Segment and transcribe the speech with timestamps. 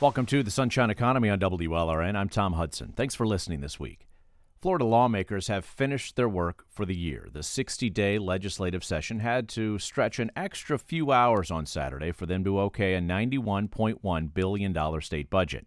[0.00, 2.14] Welcome to the Sunshine Economy on WLRN.
[2.14, 2.92] I'm Tom Hudson.
[2.94, 4.06] Thanks for listening this week.
[4.62, 7.26] Florida lawmakers have finished their work for the year.
[7.32, 12.26] The 60 day legislative session had to stretch an extra few hours on Saturday for
[12.26, 15.66] them to okay a $91.1 billion state budget.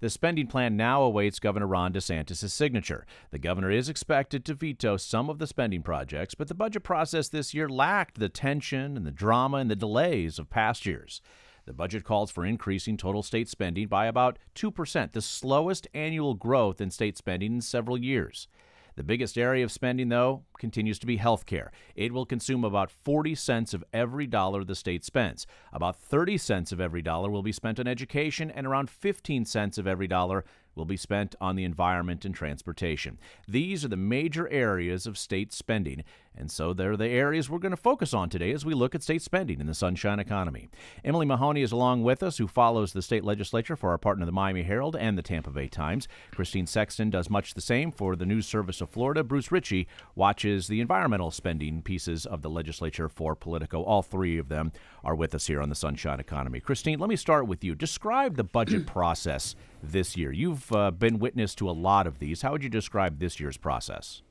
[0.00, 3.06] The spending plan now awaits Governor Ron DeSantis' signature.
[3.30, 7.28] The governor is expected to veto some of the spending projects, but the budget process
[7.28, 11.20] this year lacked the tension and the drama and the delays of past years.
[11.70, 16.80] The budget calls for increasing total state spending by about 2%, the slowest annual growth
[16.80, 18.48] in state spending in several years.
[18.96, 21.70] The biggest area of spending, though, continues to be health care.
[21.94, 25.46] It will consume about 40 cents of every dollar the state spends.
[25.72, 29.78] About 30 cents of every dollar will be spent on education, and around 15 cents
[29.78, 33.18] of every dollar will be spent on the environment and transportation.
[33.46, 36.02] These are the major areas of state spending,
[36.36, 39.02] and so they're the areas we're going to focus on today as we look at
[39.02, 40.68] state spending in the Sunshine Economy.
[41.04, 44.32] Emily Mahoney is along with us, who follows the state legislature for our partner, the
[44.32, 46.08] Miami Herald and the Tampa Bay Times.
[46.32, 49.24] Christine Sexton does much the same for the News Service of Florida.
[49.24, 53.82] Bruce Ritchie watches the environmental spending pieces of the legislature for Politico.
[53.82, 54.72] All three of them
[55.04, 56.60] are with us here on the Sunshine Economy.
[56.60, 57.74] Christine, let me start with you.
[57.74, 60.32] Describe the budget process this year.
[60.32, 62.42] You've uh, been witness to a lot of these.
[62.42, 64.22] How would you describe this year's process?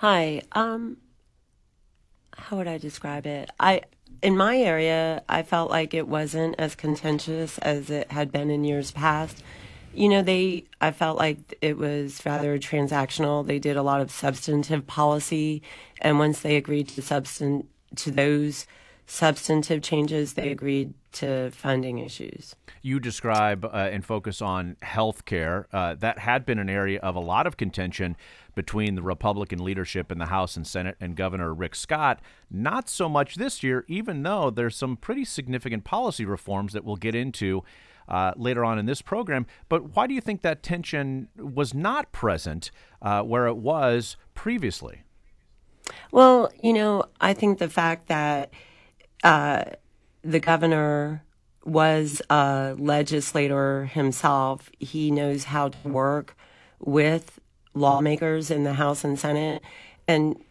[0.00, 0.40] Hi.
[0.52, 0.96] Um,
[2.34, 3.50] how would I describe it?
[3.60, 3.82] I
[4.22, 8.64] in my area, I felt like it wasn't as contentious as it had been in
[8.64, 9.42] years past.
[9.92, 13.46] You know, they I felt like it was rather transactional.
[13.46, 15.60] They did a lot of substantive policy,
[16.00, 18.66] and once they agreed to substan- to those
[19.10, 22.54] substantive changes, they agreed to funding issues.
[22.80, 25.66] You describe uh, and focus on health care.
[25.72, 28.16] Uh, that had been an area of a lot of contention
[28.54, 32.20] between the Republican leadership in the House and Senate and Governor Rick Scott.
[32.52, 36.96] Not so much this year, even though there's some pretty significant policy reforms that we'll
[36.96, 37.64] get into.
[38.08, 39.46] Uh, later on in this program.
[39.68, 45.04] But why do you think that tension was not present uh, where it was previously?
[46.10, 48.50] Well, you know, I think the fact that
[49.22, 49.64] uh,
[50.22, 51.22] the governor
[51.64, 54.70] was a legislator himself.
[54.78, 56.36] He knows how to work
[56.78, 57.38] with
[57.74, 59.62] lawmakers in the House and Senate.
[60.08, 60.42] And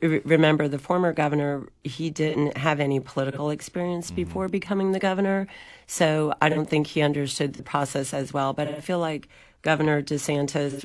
[0.00, 4.16] remember, the former governor, he didn't have any political experience mm-hmm.
[4.16, 5.46] before becoming the governor.
[5.86, 8.52] So I don't think he understood the process as well.
[8.52, 9.28] But I feel like
[9.62, 10.84] Governor DeSantis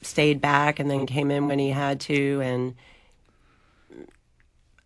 [0.00, 2.74] stayed back and then came in when he had to and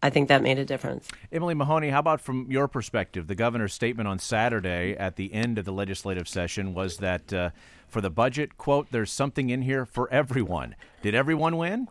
[0.03, 1.09] I think that made a difference.
[1.33, 3.27] Emily Mahoney, how about from your perspective?
[3.27, 7.51] The governor's statement on Saturday at the end of the legislative session was that uh,
[7.89, 10.75] for the budget, quote, there's something in here for everyone.
[11.03, 11.89] Did everyone win?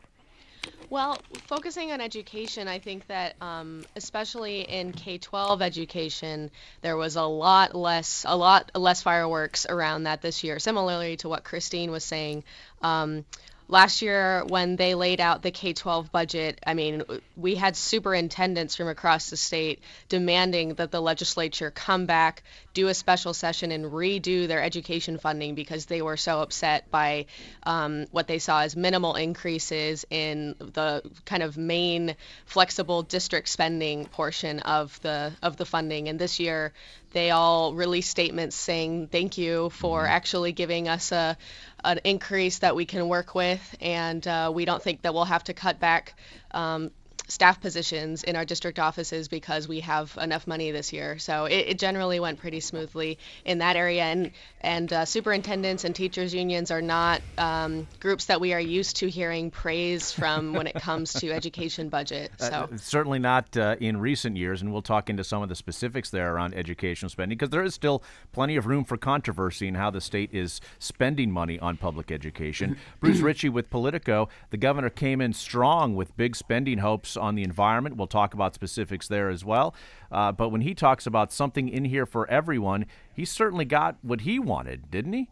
[0.89, 6.51] Well, focusing on education, I think that um, especially in K-12 education,
[6.81, 10.59] there was a lot less a lot less fireworks around that this year.
[10.59, 12.43] Similarly to what Christine was saying,
[12.81, 13.25] um,
[13.67, 17.03] last year when they laid out the K-12 budget, I mean,
[17.35, 22.43] we had superintendents from across the state demanding that the legislature come back,
[22.75, 27.25] do a special session, and redo their education funding because they were so upset by
[27.63, 32.15] um, what they saw as minimal increases in the kind of main
[32.45, 36.09] flexible district spending portion of the of the funding.
[36.09, 36.73] And this year,
[37.13, 40.11] they all released statements saying thank you for mm-hmm.
[40.11, 41.37] actually giving us a
[41.83, 45.45] an increase that we can work with, and uh, we don't think that we'll have
[45.45, 46.13] to cut back
[46.51, 46.91] um,
[47.27, 51.17] staff positions in our district offices because we have enough money this year.
[51.17, 54.03] So it, it generally went pretty smoothly in that area.
[54.03, 54.31] And
[54.61, 59.09] and uh, superintendents and teachers unions are not um, groups that we are used to
[59.09, 62.31] hearing praise from when it comes to education budget.
[62.39, 65.49] Uh, so uh, certainly not uh, in recent years, and we'll talk into some of
[65.49, 69.67] the specifics there around educational spending because there is still plenty of room for controversy
[69.67, 72.77] in how the state is spending money on public education.
[72.99, 77.43] Bruce Ritchie with Politico, the governor came in strong with big spending hopes on the
[77.43, 77.97] environment.
[77.97, 79.75] We'll talk about specifics there as well.
[80.11, 84.21] Uh, but when he talks about something in here for everyone, he certainly got what
[84.21, 85.29] he wanted, didn't he?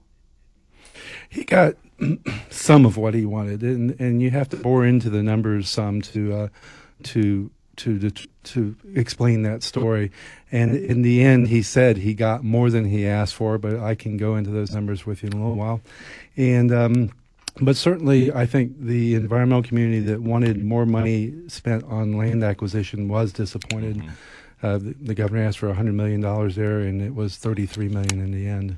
[1.30, 1.76] He got
[2.50, 6.02] some of what he wanted, and and you have to bore into the numbers some
[6.02, 6.48] to uh,
[7.04, 8.12] to to
[8.44, 10.12] to explain that story.
[10.52, 13.96] And in the end, he said he got more than he asked for, but I
[13.96, 15.82] can go into those numbers with you in a little while.
[16.38, 17.12] And um,
[17.62, 23.08] but certainly, I think the environmental community that wanted more money spent on land acquisition
[23.08, 23.98] was disappointed.
[23.98, 24.10] Mm-hmm.
[24.66, 26.22] Uh, the, the, governor asked for $100 million
[26.52, 28.78] there, and it was 33 million in the end.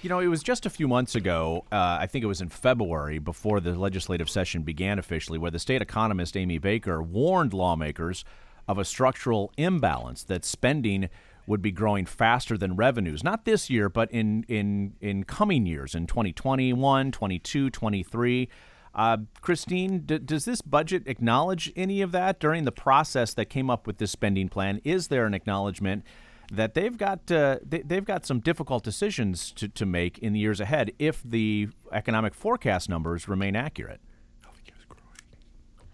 [0.00, 2.50] You know, it was just a few months ago, uh, I think it was in
[2.50, 8.24] February, before the legislative session began officially, where the state economist Amy Baker warned lawmakers
[8.68, 11.08] of a structural imbalance that spending
[11.46, 15.94] would be growing faster than revenues, not this year, but in, in, in coming years,
[15.94, 18.48] in 2021, 22, 23.
[18.94, 23.68] Uh, Christine, d- does this budget acknowledge any of that during the process that came
[23.68, 24.80] up with this spending plan?
[24.84, 26.04] Is there an acknowledgement
[26.52, 30.38] that they've got uh, they, have got some difficult decisions to, to make in the
[30.38, 34.00] years ahead if the economic forecast numbers remain accurate?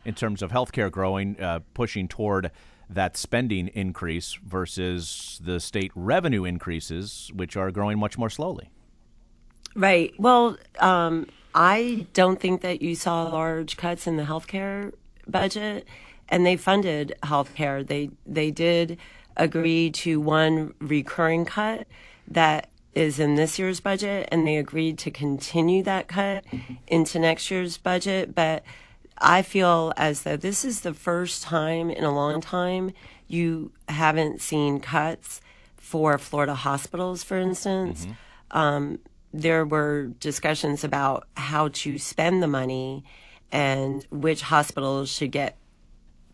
[0.05, 2.51] In terms of healthcare growing, uh, pushing toward
[2.95, 8.71] that spending increase versus the state revenue increases, which are growing much more slowly.
[9.75, 10.13] Right.
[10.19, 14.93] Well, um, I don't think that you saw large cuts in the healthcare
[15.29, 15.87] budget,
[16.29, 17.87] and they funded healthcare.
[17.87, 18.99] They they did
[19.37, 21.87] agree to one recurring cut
[22.29, 26.45] that is in this year's budget, and they agreed to continue that cut
[26.89, 28.65] into next year's budget, but
[29.21, 32.93] I feel as though this is the first time in a long time
[33.29, 35.41] you haven't seen cuts
[35.77, 38.05] for Florida hospitals, for instance.
[38.05, 38.59] Mm-hmm.
[38.59, 38.99] Um,
[39.33, 43.05] there were discussions about how to spend the money
[43.53, 45.57] and which hospitals should get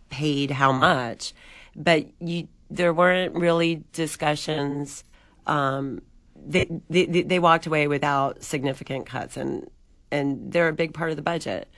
[0.09, 1.35] paid how much,
[1.75, 5.05] but you there weren't really discussions.
[5.47, 6.03] Um,
[6.35, 9.69] they, they they walked away without significant cuts, and
[10.11, 11.69] and they're a big part of the budget.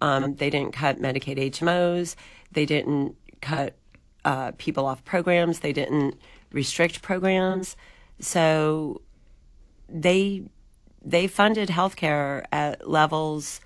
[0.00, 2.16] Um, they didn't cut Medicaid HMOs.
[2.52, 3.76] They didn't cut
[4.24, 5.60] uh, people off programs.
[5.60, 6.16] They didn't
[6.52, 7.76] restrict programs.
[8.20, 9.02] So
[9.88, 10.44] they
[11.04, 13.60] they funded healthcare at levels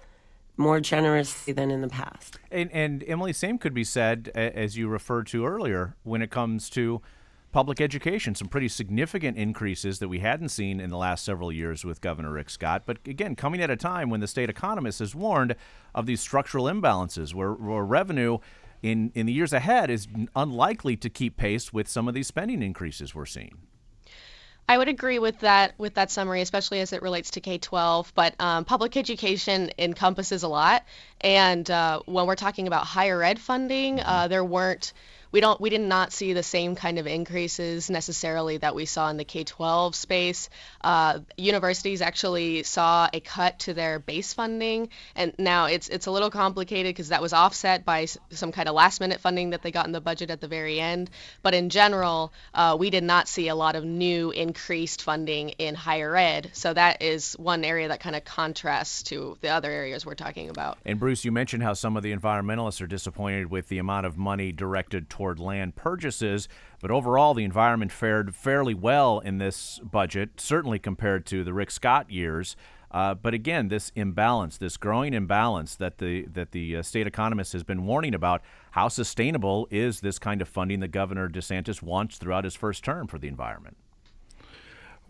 [0.57, 2.39] more generously than in the past.
[2.51, 6.69] And, and Emily, same could be said as you referred to earlier when it comes
[6.71, 7.01] to
[7.51, 11.85] public education, some pretty significant increases that we hadn't seen in the last several years
[11.85, 12.83] with Governor Rick Scott.
[12.85, 15.57] But again, coming at a time when the state economist has warned
[15.95, 18.39] of these structural imbalances where, where revenue
[18.83, 20.07] in, in the years ahead is
[20.37, 23.59] unlikely to keep pace with some of these spending increases we're seeing.
[24.71, 28.13] I would agree with that with that summary, especially as it relates to K-12.
[28.15, 30.85] But um, public education encompasses a lot,
[31.23, 34.93] and uh, when we're talking about higher ed funding, uh, there weren't
[35.33, 39.09] we don't we did not see the same kind of increases necessarily that we saw
[39.11, 40.49] in the K-12 space.
[40.81, 46.11] Uh, universities actually saw a cut to their base funding, and now it's it's a
[46.11, 49.71] little complicated because that was offset by some kind of last minute funding that they
[49.71, 51.11] got in the budget at the very end.
[51.43, 55.75] But in general, uh, we did not see a lot of new increased funding in
[55.75, 56.51] higher ed.
[56.53, 60.49] So that is one area that kind of contrasts to the other areas we're talking
[60.49, 60.79] about.
[60.85, 64.17] And Bruce, you mentioned how some of the environmentalists are disappointed with the amount of
[64.17, 66.49] money directed toward land purchases.
[66.81, 71.73] But overall, the environment fared fairly well in this budget, certainly compared to the Rick
[71.73, 72.55] Scott years.
[72.93, 77.53] Uh, but again, this imbalance, this growing imbalance that the that the uh, state economist
[77.53, 82.17] has been warning about, how sustainable is this kind of funding that Governor DeSantis wants
[82.17, 83.77] throughout his first term for the environment?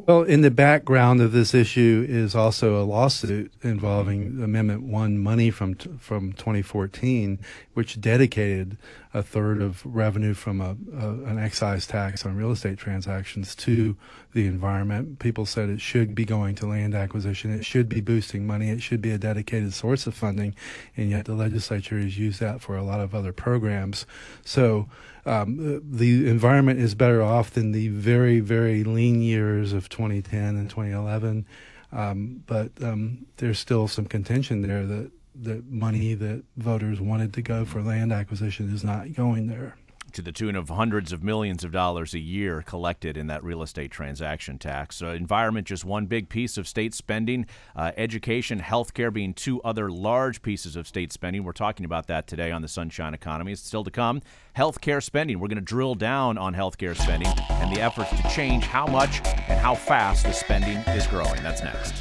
[0.06, 5.50] Well, in the background of this issue is also a lawsuit involving Amendment One money
[5.50, 7.40] from from 2014,
[7.74, 8.78] which dedicated
[9.12, 13.96] a third of revenue from a, a, an excise tax on real estate transactions to
[14.32, 15.18] the environment.
[15.18, 17.52] People said it should be going to land acquisition.
[17.52, 18.70] It should be boosting money.
[18.70, 20.54] It should be a dedicated source of funding,
[20.96, 24.06] and yet the legislature has used that for a lot of other programs.
[24.44, 24.88] So
[25.28, 30.70] um, the environment is better off than the very, very lean years of 2010 and
[30.70, 31.46] 2011.
[31.92, 37.42] Um, but um, there's still some contention there that the money that voters wanted to
[37.42, 39.76] go for land acquisition is not going there
[40.12, 43.62] to the tune of hundreds of millions of dollars a year collected in that real
[43.62, 45.02] estate transaction tax.
[45.02, 47.46] Uh, environment, just one big piece of state spending.
[47.76, 51.44] Uh, education, healthcare being two other large pieces of state spending.
[51.44, 53.52] We're talking about that today on the Sunshine Economy.
[53.52, 54.22] It's still to come.
[54.56, 55.38] Healthcare spending.
[55.38, 59.20] We're going to drill down on healthcare spending and the efforts to change how much
[59.26, 61.42] and how fast the spending is growing.
[61.42, 61.94] That's next.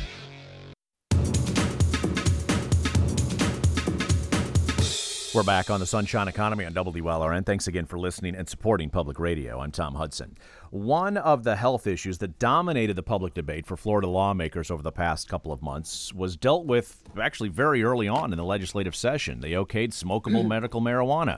[5.38, 7.46] We're back on the Sunshine Economy on WLRN.
[7.46, 9.60] Thanks again for listening and supporting public radio.
[9.60, 10.36] I'm Tom Hudson.
[10.72, 14.92] One of the health issues that dominated the public debate for Florida lawmakers over the
[14.92, 19.42] past couple of months was dealt with actually very early on in the legislative session.
[19.42, 20.48] They okayed smokable mm.
[20.48, 21.38] medical marijuana.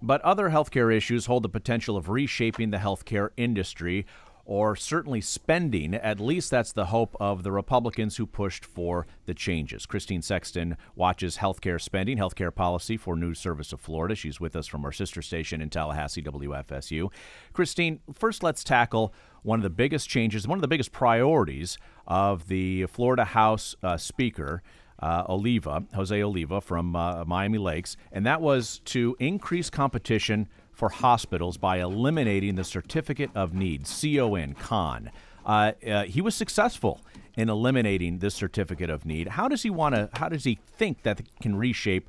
[0.00, 4.06] But other healthcare issues hold the potential of reshaping the healthcare industry
[4.50, 5.94] or certainly spending.
[5.94, 9.86] At least that's the hope of the Republicans who pushed for the changes.
[9.86, 14.16] Christine Sexton watches healthcare spending, healthcare policy for News Service of Florida.
[14.16, 17.12] She's with us from our sister station in Tallahassee, WFSU.
[17.52, 19.14] Christine, first let's tackle
[19.44, 21.78] one of the biggest changes, one of the biggest priorities
[22.08, 24.64] of the Florida House uh, Speaker.
[24.98, 30.46] Uh, Oliva, Jose Oliva from uh, Miami Lakes, and that was to increase competition
[30.80, 35.10] for hospitals by eliminating the certificate of need, CON, CON.
[35.44, 37.02] Uh, uh, he was successful
[37.36, 39.28] in eliminating this certificate of need.
[39.28, 40.08] How does he want to?
[40.14, 42.08] How does he think that can reshape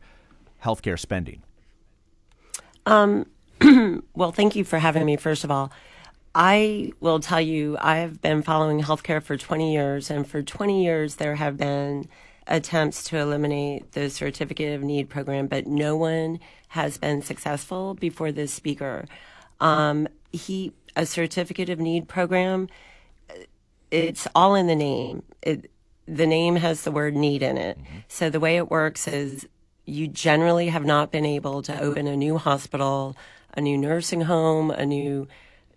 [0.64, 1.44] healthcare spending?
[2.86, 3.26] Um,
[4.16, 5.18] well, thank you for having me.
[5.18, 5.70] First of all,
[6.34, 11.16] I will tell you, I've been following healthcare for 20 years, and for 20 years
[11.16, 12.08] there have been
[12.52, 16.40] attempts to eliminate the certificate of need program, but no one
[16.70, 19.06] has been successful before this speaker.
[19.60, 22.68] Um, he a certificate of need program.
[23.90, 25.24] It's all in the name.
[25.42, 25.72] It,
[26.06, 27.78] the name has the word need in it.
[27.78, 27.98] Mm-hmm.
[28.10, 29.48] So the way it works is
[29.86, 33.16] you generally have not been able to open a new hospital,
[33.54, 35.28] a new nursing home, a new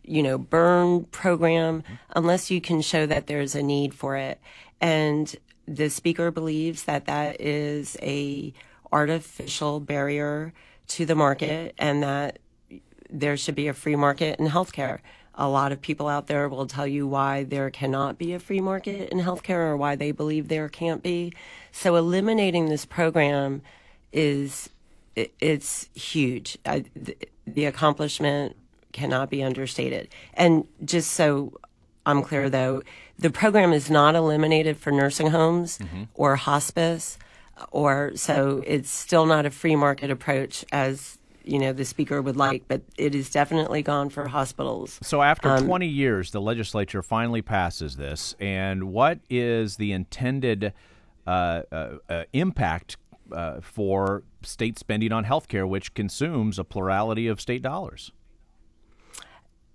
[0.07, 1.83] you know burn program
[2.15, 4.39] unless you can show that there's a need for it
[4.81, 8.53] and the speaker believes that that is a
[8.93, 10.53] artificial barrier
[10.87, 12.39] to the market and that
[13.11, 14.99] there should be a free market in healthcare.
[15.37, 18.61] A lot of people out there will tell you why there cannot be a free
[18.61, 21.33] market in healthcare or why they believe there can't be.
[21.73, 23.63] So eliminating this program
[24.13, 24.71] is
[25.17, 26.59] it's huge.
[27.47, 28.57] The accomplishment
[28.93, 30.09] cannot be understated.
[30.35, 31.59] And just so
[32.07, 32.83] I'm clear though,
[33.19, 36.05] the program is not eliminated for nursing homes mm-hmm.
[36.15, 37.19] or hospice
[37.71, 42.37] or so it's still not a free market approach as you know the speaker would
[42.37, 44.99] like, but it is definitely gone for hospitals.
[45.03, 50.73] So after um, 20 years, the legislature finally passes this, and what is the intended
[51.27, 52.97] uh, uh, uh, impact
[53.33, 58.11] uh, for state spending on health care, which consumes a plurality of state dollars?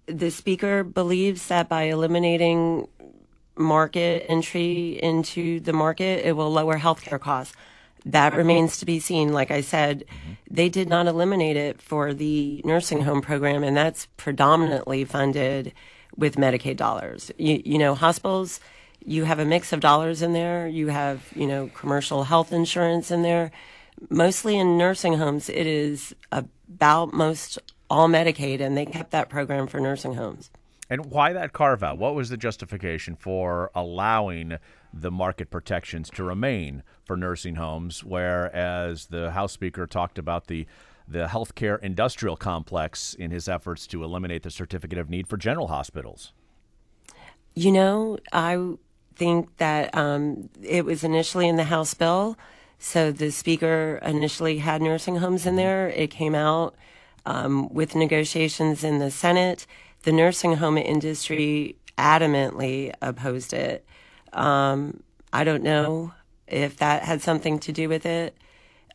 [0.08, 2.88] The speaker believes that by eliminating
[3.60, 7.56] market entry into the market, it will lower healthcare costs.
[8.06, 9.34] That remains to be seen.
[9.34, 10.06] Like I said,
[10.50, 15.74] they did not eliminate it for the nursing home program, and that's predominantly funded
[16.16, 17.32] with Medicaid dollars.
[17.38, 18.62] You, you know, hospitals,
[19.06, 20.68] you have a mix of dollars in there.
[20.68, 23.51] You have, you know, commercial health insurance in there.
[24.10, 29.68] Mostly in nursing homes, it is about most all Medicaid, and they kept that program
[29.68, 30.50] for nursing homes.
[30.89, 31.98] And why that carve out?
[31.98, 34.58] What was the justification for allowing
[34.91, 40.65] the market protections to remain for nursing homes, whereas the House Speaker talked about the
[41.08, 45.67] the healthcare industrial complex in his efforts to eliminate the certificate of need for general
[45.67, 46.34] hospitals?
[47.55, 48.75] You know, I
[49.15, 52.38] think that um, it was initially in the House bill.
[52.77, 55.89] So the Speaker initially had nursing homes in there.
[55.89, 56.75] It came out
[57.25, 59.65] um, with negotiations in the Senate
[60.03, 63.86] the nursing home industry adamantly opposed it.
[64.34, 65.03] Um,
[65.34, 66.13] I don't know
[66.48, 68.36] if that had something to do with it.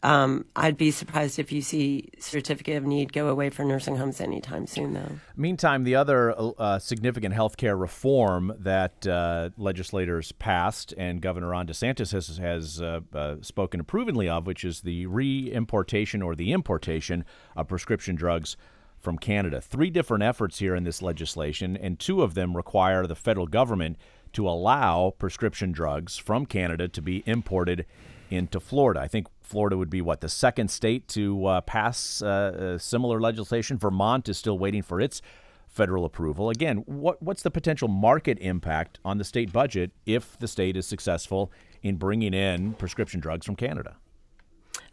[0.05, 4.21] Um, I'd be surprised if you see certificate of need go away for nursing homes
[4.21, 5.13] anytime soon, though.
[5.35, 11.67] Meantime, the other uh, significant health care reform that uh, legislators passed and Governor Ron
[11.67, 17.25] DeSantis has, has uh, uh spoken approvingly of, which is the re-importation or the importation
[17.57, 18.59] of prescription drugs
[19.05, 19.61] from Canada.
[19.61, 23.99] Three different efforts here in this legislation, and two of them require the federal government
[24.33, 27.87] to allow prescription drugs from Canada to be imported
[28.31, 29.01] into Florida.
[29.01, 33.79] I think Florida would be what the second state to uh, pass uh, similar legislation.
[33.79, 35.23] Vermont is still waiting for its
[35.69, 36.51] federal approval.
[36.51, 40.87] Again, what what's the potential market impact on the state budget if the state is
[40.87, 43.97] successful in bringing in prescription drugs from Canada?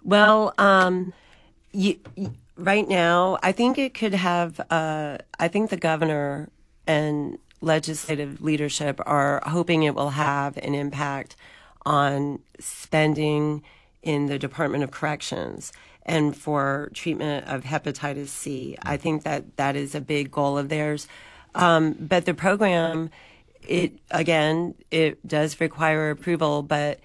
[0.03, 1.13] Well, um,
[1.71, 1.99] you,
[2.57, 4.59] right now, I think it could have.
[4.69, 6.49] Uh, I think the governor
[6.87, 11.35] and legislative leadership are hoping it will have an impact
[11.85, 13.63] on spending
[14.01, 15.71] in the Department of Corrections
[16.03, 18.75] and for treatment of hepatitis C.
[18.81, 21.07] I think that that is a big goal of theirs.
[21.53, 23.11] Um, but the program,
[23.67, 26.99] it again, it does require approval, but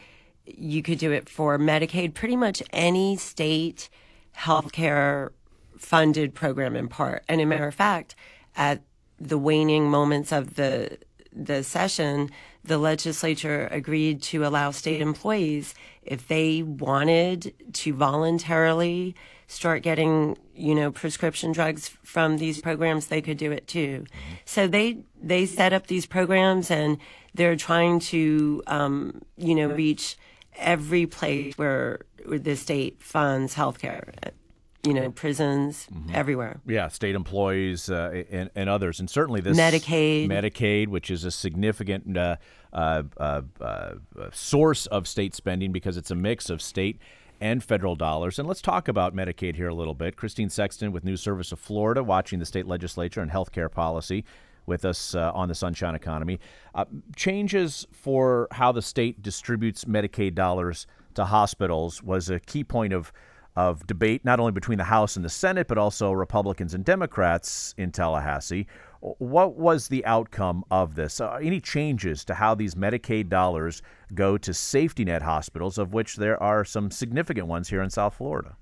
[0.46, 3.90] you could do it for Medicaid, pretty much any state
[4.36, 5.30] healthcare
[5.78, 7.24] funded program in part.
[7.28, 8.14] And a matter of fact,
[8.56, 8.82] at
[9.18, 10.98] the waning moments of the
[11.32, 12.30] the session,
[12.64, 19.14] the legislature agreed to allow state employees, if they wanted to voluntarily
[19.46, 24.04] start getting, you know, prescription drugs from these programs, they could do it too.
[24.44, 26.98] So they they set up these programs, and
[27.34, 30.16] they're trying to, um, you know, reach
[30.58, 34.12] every place where, the state funds healthcare
[34.86, 36.14] you know, prisons, mm-hmm.
[36.14, 36.60] everywhere.
[36.66, 41.30] Yeah, state employees uh, and, and, others, and certainly this Medicaid, Medicaid, which is a
[41.30, 42.36] significant uh,
[42.72, 43.94] uh, uh, uh
[44.32, 47.00] source of state spending because it's a mix of state
[47.40, 48.38] and federal dollars.
[48.38, 50.16] And let's talk about Medicaid here a little bit.
[50.16, 54.24] Christine Sexton with News Service of Florida, watching the state legislature and health care policy
[54.66, 56.40] with us uh, on the Sunshine Economy.
[56.74, 62.92] Uh, changes for how the state distributes Medicaid dollars to hospitals was a key point
[62.92, 63.12] of
[63.56, 67.74] of debate, not only between the House and the Senate, but also Republicans and Democrats
[67.78, 68.66] in Tallahassee.
[69.00, 71.20] What was the outcome of this?
[71.20, 73.82] Uh, any changes to how these Medicaid dollars
[74.14, 78.14] go to safety net hospitals, of which there are some significant ones here in South
[78.14, 78.56] Florida?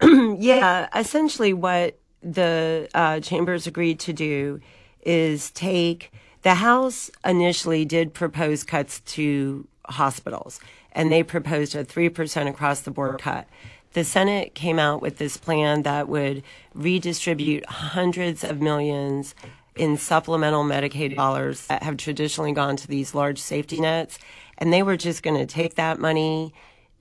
[0.02, 4.60] yeah, essentially, what the uh, chambers agreed to do
[5.02, 6.10] is take
[6.42, 10.60] the House initially did propose cuts to hospitals,
[10.92, 13.46] and they proposed a 3% across the board cut.
[13.94, 16.42] The Senate came out with this plan that would
[16.74, 19.34] redistribute hundreds of millions
[19.76, 24.18] in supplemental Medicaid dollars that have traditionally gone to these large safety nets.
[24.58, 26.54] And they were just going to take that money,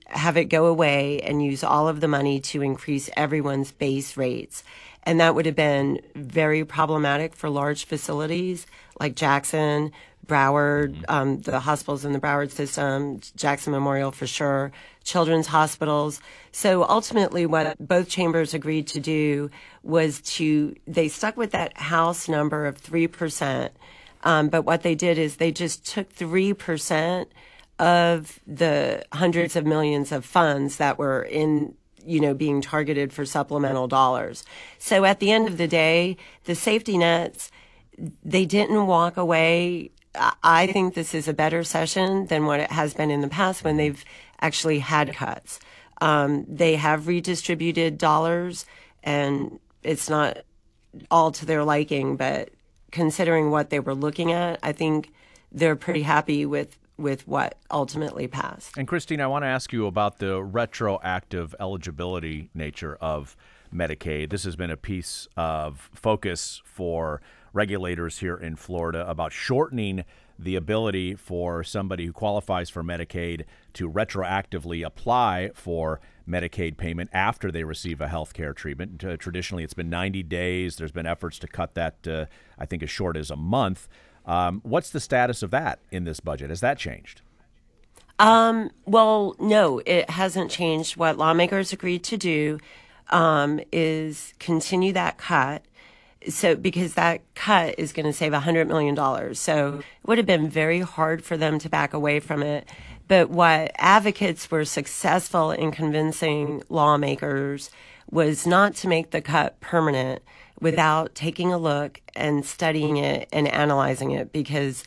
[0.06, 4.64] have it go away, and use all of the money to increase everyone's base rates.
[5.04, 8.66] And that would have been very problematic for large facilities
[9.00, 9.92] like Jackson,
[10.26, 14.72] Broward, um, the hospitals in the Broward system, Jackson Memorial for sure,
[15.04, 16.22] children's hospitals.
[16.52, 19.50] So ultimately, what both chambers agreed to do
[19.84, 23.70] was to, they stuck with that House number of 3%.
[24.24, 27.26] Um, but what they did is they just took 3%
[27.80, 33.26] of the hundreds of millions of funds that were in you know, being targeted for
[33.26, 34.44] supplemental dollars.
[34.80, 37.52] So at the end of the day, the safety nets,
[38.24, 39.92] they didn't walk away
[40.44, 43.64] I think this is a better session than what it has been in the past
[43.64, 44.04] when they've
[44.42, 45.60] actually had cuts.
[46.02, 48.66] Um, they have redistributed dollars,
[49.04, 50.40] and it's not
[51.10, 52.50] all to their liking, but
[52.92, 55.12] considering what they were looking at, I think
[55.52, 58.76] they're pretty happy with with what ultimately passed.
[58.78, 63.38] And Christine, I want to ask you about the retroactive eligibility nature of
[63.72, 64.30] Medicaid.
[64.30, 70.04] This has been a piece of focus for regulators here in Florida about shortening
[70.40, 77.52] the ability for somebody who qualifies for Medicaid to retroactively apply for Medicaid payment after
[77.52, 79.04] they receive a health care treatment.
[79.04, 80.78] Uh, traditionally, it's been 90 days.
[80.78, 82.26] There's been efforts to cut that, uh,
[82.58, 83.88] I think, as short as a month.
[84.26, 86.50] Um, what's the status of that in this budget?
[86.50, 87.22] Has that changed?
[88.20, 90.96] Um, well, no, it hasn't changed.
[90.98, 92.60] What lawmakers agreed to do
[93.10, 95.66] um, is continue that cut
[96.30, 99.36] so because that cut is going to save $100 million.
[99.36, 102.68] So it would have been very hard for them to back away from it.
[103.08, 107.70] But what advocates were successful in convincing lawmakers
[108.10, 110.22] was not to make the cut permanent
[110.64, 114.32] without taking a look and studying it and analyzing it.
[114.32, 114.84] Because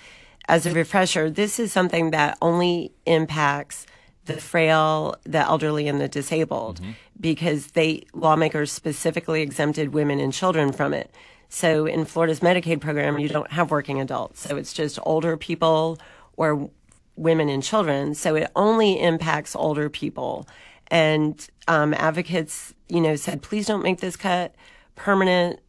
[0.48, 3.86] as a refresher, this is something that only impacts
[4.24, 6.92] the frail, the elderly, and the disabled, mm-hmm.
[7.20, 11.14] because they lawmakers specifically exempted women and children from it.
[11.48, 15.98] So in Florida's Medicaid program, you don't have working adults, so it's just older people
[16.36, 16.70] or
[17.14, 18.14] women and children.
[18.14, 20.48] So it only impacts older people.
[20.88, 24.54] And um, advocates, you know, said, please don't make this cut
[24.96, 25.60] permanent.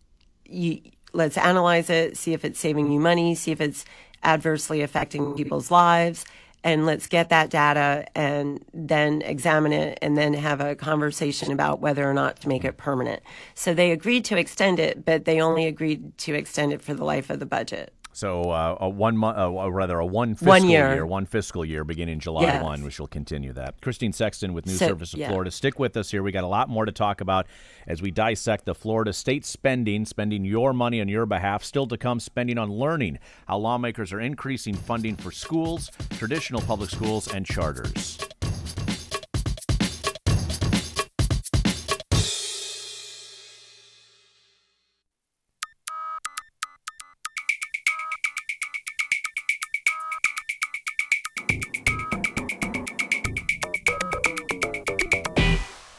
[0.50, 0.82] You,
[1.14, 3.86] let's analyze it, see if it's saving you money, see if it's
[4.24, 6.26] adversely affecting people's lives
[6.64, 11.80] and let's get that data and then examine it and then have a conversation about
[11.80, 13.22] whether or not to make it permanent.
[13.56, 17.06] So they agreed to extend it, but they only agreed to extend it for the
[17.06, 17.94] life of the budget.
[18.17, 20.91] So uh, a one month, uh, rather a one fiscal one year.
[20.91, 21.06] year.
[21.06, 22.63] one fiscal year beginning July yes.
[22.63, 23.80] one, which will continue that.
[23.80, 25.27] Christine Sexton with News so, Service of yeah.
[25.30, 25.51] Florida.
[25.51, 26.23] Stick with us here.
[26.23, 27.45] We got a lot more to talk about
[27.86, 31.63] as we dissect the Florida state spending, spending your money on your behalf.
[31.63, 33.19] Still to come, spending on learning.
[33.47, 38.17] How lawmakers are increasing funding for schools, traditional public schools, and charters.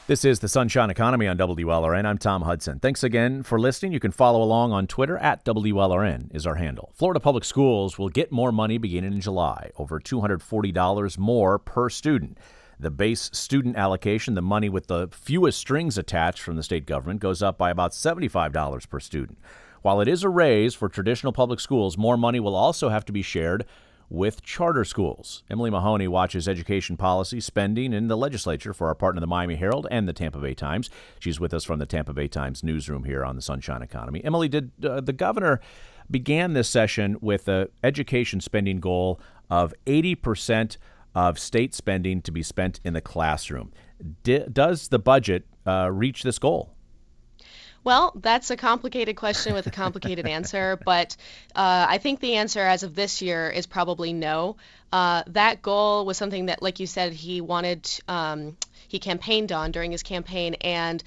[0.09, 2.07] This is the Sunshine Economy on WLRN.
[2.07, 2.79] I'm Tom Hudson.
[2.79, 3.93] Thanks again for listening.
[3.93, 6.93] You can follow along on Twitter at WLRN is our handle.
[6.95, 12.39] Florida Public Schools will get more money beginning in July, over $240 more per student.
[12.81, 17.21] The base student allocation, the money with the fewest strings attached from the state government,
[17.21, 19.37] goes up by about $75 per student.
[19.83, 23.13] While it is a raise for traditional public schools, more money will also have to
[23.13, 23.67] be shared
[24.11, 25.43] with charter schools.
[25.51, 29.87] Emily Mahoney watches education policy spending in the legislature for our partner, the Miami Herald
[29.91, 30.89] and the Tampa Bay Times.
[31.19, 34.25] She's with us from the Tampa Bay Times newsroom here on the Sunshine Economy.
[34.25, 35.61] Emily, did uh, the governor
[36.11, 40.79] began this session with an education spending goal of 80 percent
[41.15, 43.73] of state spending to be spent in the classroom.
[44.23, 46.75] D- does the budget uh, reach this goal?
[47.85, 51.17] Well, that's a complicated question with a complicated answer, but
[51.55, 54.57] uh, I think the answer as of this year is probably no.
[54.93, 58.57] Uh, that goal was something that, like you said, he wanted, um,
[58.89, 61.03] he campaigned on during his campaign, and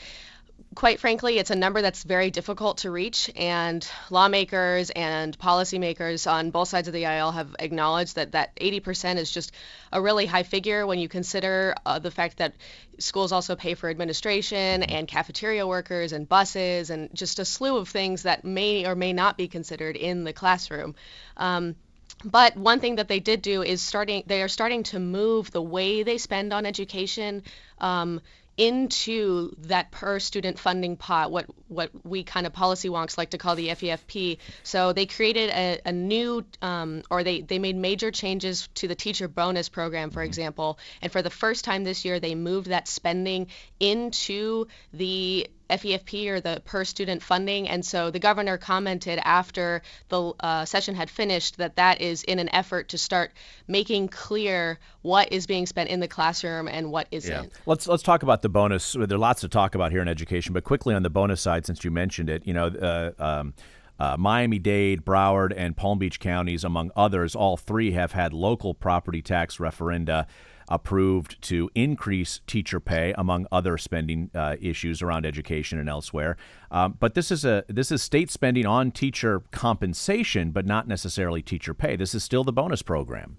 [0.76, 6.52] quite frankly, it's a number that's very difficult to reach, and lawmakers and policymakers on
[6.52, 9.52] both sides of the aisle have acknowledged that that 80% is just
[9.91, 12.54] a really high figure when you consider uh, the fact that
[13.00, 17.89] schools also pay for administration and cafeteria workers and buses and just a slew of
[17.89, 20.95] things that may or may not be considered in the classroom.
[21.38, 21.76] Um,
[22.24, 25.62] but one thing that they did do is starting they are starting to move the
[25.62, 27.43] way they spend on education
[27.80, 28.21] um,
[28.58, 33.38] into that per student funding pot, what what we kind of policy wonks like to
[33.38, 34.38] call the FEFP.
[34.64, 38.96] So they created a, a new, um, or they they made major changes to the
[38.96, 40.80] teacher bonus program, for example.
[41.02, 43.48] And for the first time this year, they moved that spending
[43.80, 47.68] into the FEFP or the per student funding.
[47.68, 52.40] And so the governor commented after the uh, session had finished that that is in
[52.40, 53.32] an effort to start
[53.68, 57.44] making clear what is being spent in the classroom and what isn't.
[57.44, 57.50] Yeah.
[57.66, 58.94] Let's let's talk about the bonus.
[58.94, 61.84] There's lots to talk about here in education, but quickly on the bonus side, since
[61.84, 62.68] you mentioned it, you know.
[62.68, 63.54] Uh, um,
[64.00, 68.74] uh, Miami Dade, Broward, and Palm Beach counties, among others, all three have had local
[68.74, 70.26] property tax referenda
[70.72, 76.38] approved to increase teacher pay, among other spending uh, issues around education and elsewhere.
[76.72, 81.42] Um, but this is a this is state spending on teacher compensation, but not necessarily
[81.42, 81.96] teacher pay.
[81.96, 83.38] This is still the bonus program.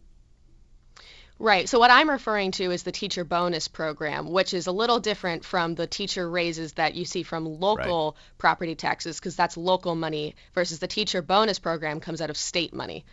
[1.38, 1.68] Right.
[1.68, 5.44] So what I'm referring to is the teacher bonus program, which is a little different
[5.44, 8.38] from the teacher raises that you see from local right.
[8.38, 12.72] property taxes because that's local money versus the teacher bonus program comes out of state
[12.72, 13.04] money.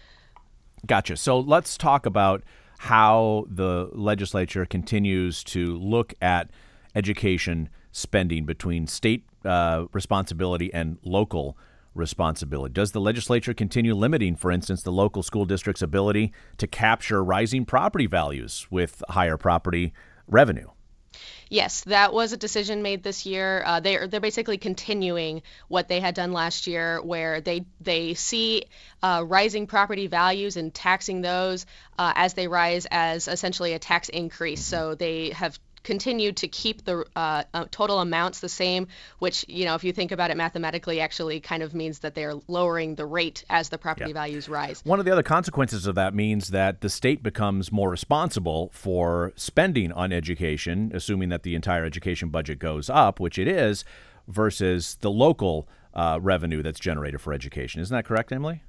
[0.85, 1.17] Gotcha.
[1.17, 2.43] So let's talk about
[2.83, 6.49] how the legislature continues to look at
[6.95, 11.57] education spending between state uh, responsibility and local
[11.93, 12.71] responsibility.
[12.71, 17.65] Does the legislature continue limiting, for instance, the local school district's ability to capture rising
[17.65, 19.91] property values with higher property
[20.25, 20.69] revenue?
[21.49, 23.63] Yes, that was a decision made this year.
[23.65, 28.65] Uh, they're they're basically continuing what they had done last year, where they they see
[29.01, 31.65] uh, rising property values and taxing those
[31.97, 34.63] uh, as they rise as essentially a tax increase.
[34.63, 38.87] So they have continued to keep the uh, uh, total amounts the same,
[39.19, 42.35] which, you know, if you think about it mathematically, actually kind of means that they're
[42.47, 44.13] lowering the rate as the property yeah.
[44.13, 44.81] values rise.
[44.85, 49.33] One of the other consequences of that means that the state becomes more responsible for
[49.35, 53.85] spending on education, assuming that the entire education budget goes up, which it is,
[54.27, 57.81] versus the local uh, revenue that's generated for education.
[57.81, 58.63] Isn't that correct, Emily?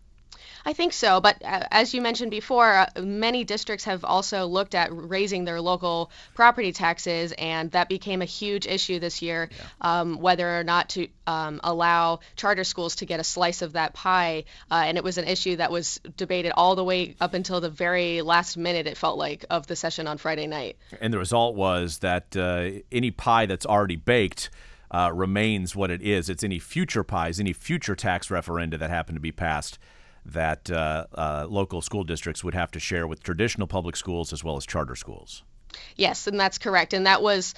[0.65, 4.75] I think so, but uh, as you mentioned before, uh, many districts have also looked
[4.75, 10.01] at raising their local property taxes, and that became a huge issue this year, yeah.
[10.01, 13.95] um, whether or not to um, allow charter schools to get a slice of that
[13.95, 14.45] pie.
[14.71, 17.71] Uh, and it was an issue that was debated all the way up until the
[17.71, 20.77] very last minute, it felt like, of the session on Friday night.
[21.01, 24.51] And the result was that uh, any pie that's already baked.
[24.93, 26.29] Uh, remains what it is.
[26.29, 29.79] It's any future pies, any future tax referenda that happen to be passed
[30.27, 34.45] that uh, uh, local school districts would have to share with traditional public schools as
[34.45, 35.43] well as charter schools.
[35.97, 36.93] Yes, and that's correct.
[36.95, 37.55] And that was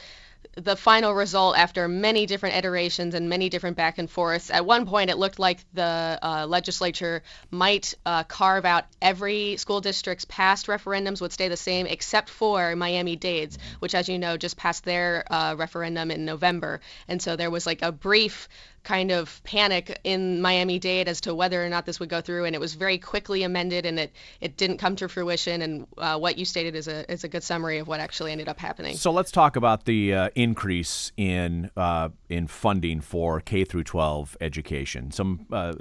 [0.56, 4.50] the final result after many different iterations and many different back and forths.
[4.50, 9.80] At one point, it looked like the uh, legislature might uh, carve out every school
[9.80, 14.36] district's past referendums would stay the same, except for Miami Dade's, which, as you know,
[14.36, 16.80] just passed their uh, referendum in November.
[17.08, 18.48] And so there was like a brief
[18.84, 22.44] kind of panic in Miami Dade as to whether or not this would go through,
[22.44, 25.62] and it was very quickly amended, and it, it didn't come to fruition.
[25.62, 28.48] And uh, what you stated is a is a good summary of what actually ended
[28.48, 28.96] up happening.
[28.96, 34.36] So let's talk about the uh, increase in uh, in funding for K through 12
[34.40, 35.10] education.
[35.12, 35.74] Some uh,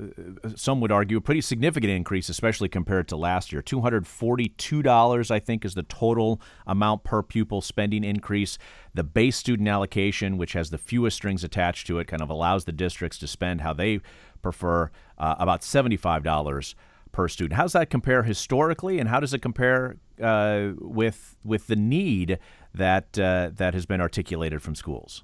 [0.55, 3.61] some would argue a pretty significant increase, especially compared to last year.
[3.61, 8.57] Two hundred forty two dollars, I think, is the total amount per pupil spending increase.
[8.93, 12.65] The base student allocation, which has the fewest strings attached to it, kind of allows
[12.65, 14.01] the districts to spend how they
[14.41, 16.75] prefer, uh, about $75
[17.12, 17.58] per student.
[17.58, 22.39] How does that compare historically, and how does it compare uh, with with the need
[22.73, 25.23] that uh, that has been articulated from schools?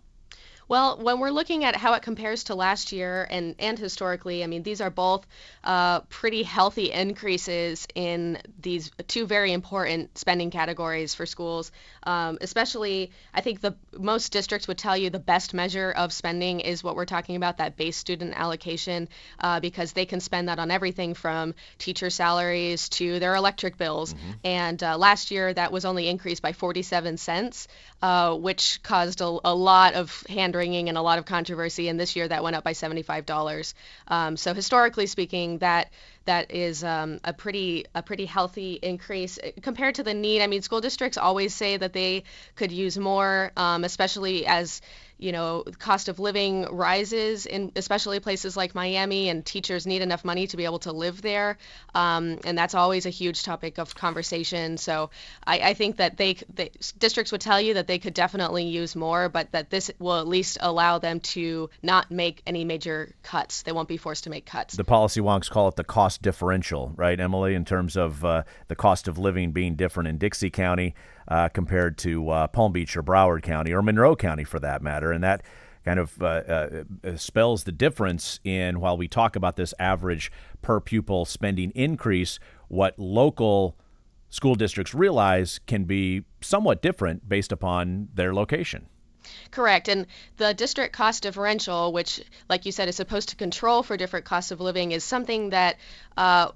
[0.70, 4.48] Well, when we're looking at how it compares to last year and, and historically, I
[4.48, 5.26] mean, these are both
[5.64, 11.72] uh, pretty healthy increases in these two very important spending categories for schools.
[12.04, 16.60] Um, especially, I think the most districts would tell you the best measure of spending
[16.60, 19.08] is what we're talking about, that base student allocation,
[19.40, 24.14] uh, because they can spend that on everything from teacher salaries to their electric bills.
[24.14, 24.32] Mm-hmm.
[24.44, 27.70] And uh, last year, that was only increased by 47 cents,
[28.02, 31.88] uh, which caused a, a lot of hand wringing and a lot of controversy.
[31.88, 33.74] And this year that went up by $75.
[34.10, 35.90] Um, so historically speaking, that
[36.28, 40.42] that is um, a pretty a pretty healthy increase compared to the need.
[40.42, 42.24] I mean, school districts always say that they
[42.56, 44.82] could use more, um, especially as
[45.18, 50.24] you know, cost of living rises in especially places like Miami, and teachers need enough
[50.24, 51.58] money to be able to live there,
[51.96, 54.78] um, and that's always a huge topic of conversation.
[54.78, 55.10] So
[55.46, 58.96] I, I think that they, they, districts would tell you that they could definitely use
[58.96, 63.64] more, but that this will at least allow them to not make any major cuts.
[63.64, 64.76] They won't be forced to make cuts.
[64.76, 68.76] The policy wonks call it the cost differential, right, Emily, in terms of uh, the
[68.76, 70.94] cost of living being different in Dixie County
[71.28, 75.12] uh, compared to uh, Palm Beach or Broward County or Monroe County for that matter.
[75.12, 75.44] And that
[75.86, 80.80] kind of uh, uh, spells the difference in while we talk about this average per
[80.80, 83.78] pupil spending increase, what local
[84.30, 88.88] school districts realize can be somewhat different based upon their location.
[89.52, 89.88] Correct.
[89.88, 94.26] And the district cost differential, which, like you said, is supposed to control for different
[94.26, 95.78] costs of living, is something that
[96.16, 96.52] uh,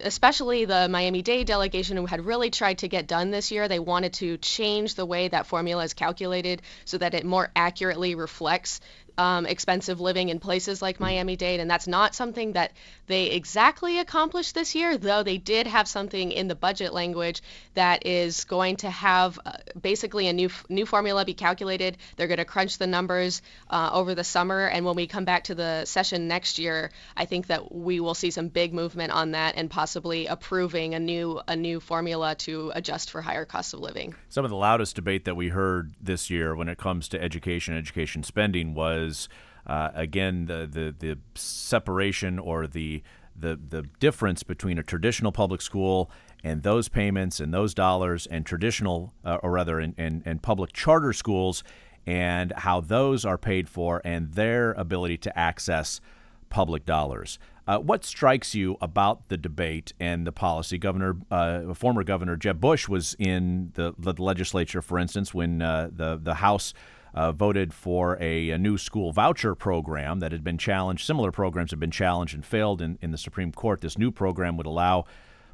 [0.00, 3.68] especially the Miami Dade delegation who had really tried to get done this year.
[3.68, 8.14] They wanted to change the way that formula is calculated so that it more accurately
[8.14, 8.80] reflects
[9.18, 12.72] um, expensive living in places like Miami Dade, and that's not something that
[13.06, 17.42] they exactly accomplished this year, though they did have something in the budget language
[17.74, 21.96] that is going to have uh, basically a new new formula be calculated.
[22.16, 25.44] They're going to crunch the numbers uh, over the summer, and when we come back
[25.44, 29.32] to the session next year, I think that we will see some big movement on
[29.32, 33.80] that and possibly approving a new a new formula to adjust for higher costs of
[33.80, 34.14] living.
[34.28, 37.76] Some of the loudest debate that we heard this year when it comes to education,
[37.76, 39.28] education spending was was
[39.66, 43.02] uh, again the, the the separation or the
[43.38, 46.10] the the difference between a traditional public school
[46.44, 51.12] and those payments and those dollars and traditional uh, or rather and, in public charter
[51.12, 51.64] schools
[52.06, 56.00] and how those are paid for and their ability to access
[56.48, 57.38] public dollars.
[57.66, 60.78] Uh, what strikes you about the debate and the policy?
[60.78, 65.90] Governor, uh, former Governor Jeb Bush was in the, the legislature, for instance, when uh,
[65.92, 66.72] the the House
[67.16, 71.06] uh, voted for a, a, new school voucher program that had been challenged.
[71.06, 73.80] Similar programs have been challenged and failed in, in the Supreme Court.
[73.80, 75.06] This new program would allow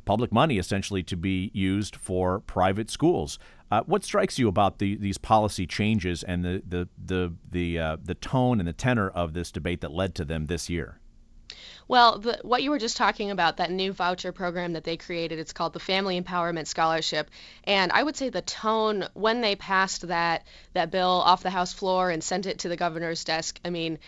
[0.04, 3.38] public money essentially to be used for private schools.
[3.70, 7.96] Uh, what strikes you about the, these policy changes and the the the the, uh,
[8.02, 10.98] the tone and the tenor of this debate that led to them this year?
[11.92, 15.38] Well, the, what you were just talking about, that new voucher program that they created,
[15.38, 17.30] it's called the Family Empowerment Scholarship.
[17.64, 21.74] And I would say the tone when they passed that that bill off the House
[21.74, 23.98] floor and sent it to the governor's desk, I mean,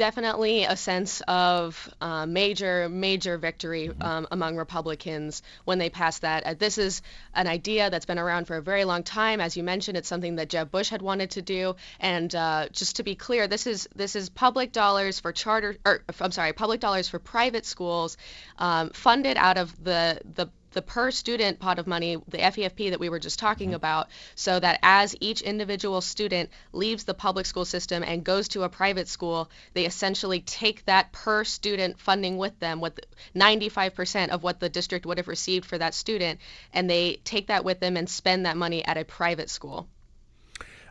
[0.00, 6.42] definitely a sense of uh, major, major victory um, among Republicans when they passed that.
[6.44, 7.02] Uh, this is
[7.34, 9.42] an idea that's been around for a very long time.
[9.42, 11.76] As you mentioned, it's something that Jeb Bush had wanted to do.
[12.00, 16.00] And uh, just to be clear, this is this is public dollars for charter, or
[16.18, 18.16] I'm sorry, public dollars for private schools,
[18.56, 23.00] um, funded out of the the the per student pot of money, the FEFP that
[23.00, 23.76] we were just talking mm-hmm.
[23.76, 28.62] about, so that as each individual student leaves the public school system and goes to
[28.62, 33.00] a private school, they essentially take that per student funding with them, with
[33.34, 36.40] 95% of what the district would have received for that student,
[36.72, 39.88] and they take that with them and spend that money at a private school.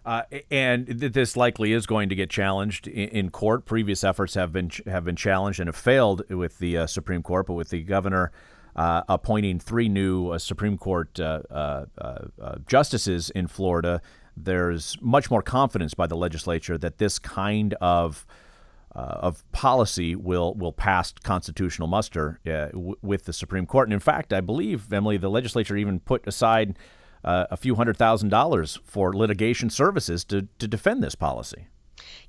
[0.06, 3.66] Uh, and this likely is going to get challenged in, in, court.
[3.66, 7.48] Previous efforts have been have been challenged and have failed with the uh, Supreme Court,
[7.48, 8.32] but with the governor
[8.76, 12.26] uh, appointing three new uh, Supreme Court uh, uh,
[12.68, 14.02] justices in Florida,
[14.36, 18.26] there's much more confidence by the legislature that this kind of
[18.92, 23.88] of policy will will pass constitutional muster w- with the Supreme Court.
[23.88, 26.78] And in fact, I believe Emily, the legislature even put aside
[27.24, 31.68] a few hundred thousand dollars for litigation services to to defend this policy.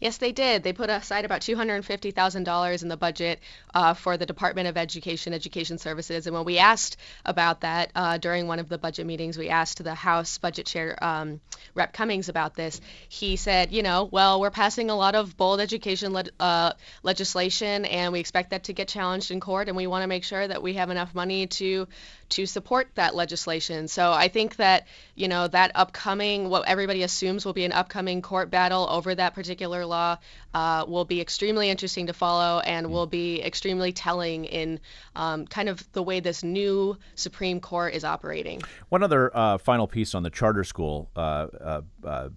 [0.01, 0.63] Yes, they did.
[0.63, 3.41] They put aside about $250,000 in the budget
[3.75, 6.27] uh, for the Department of Education, Education Services.
[6.27, 9.83] And when we asked about that uh, during one of the budget meetings, we asked
[9.85, 11.41] the House Budget Chair, um,
[11.75, 11.93] Rep.
[11.93, 12.81] Cummings, about this.
[13.09, 17.85] He said, you know, well, we're passing a lot of bold education le- uh, legislation,
[17.85, 20.47] and we expect that to get challenged in court, and we want to make sure
[20.47, 21.87] that we have enough money to
[22.31, 23.89] to support that legislation.
[23.89, 24.87] So I think that,
[25.17, 29.35] you know, that upcoming, what everybody assumes will be an upcoming court battle over that
[29.35, 30.17] particular particular law
[30.55, 34.81] uh, will be extremely interesting to follow and will be extremely telling in
[35.17, 38.63] um, kind of the way this new Supreme Court is operating.
[38.89, 42.29] One other uh, final piece on the charter school uh, uh, uh,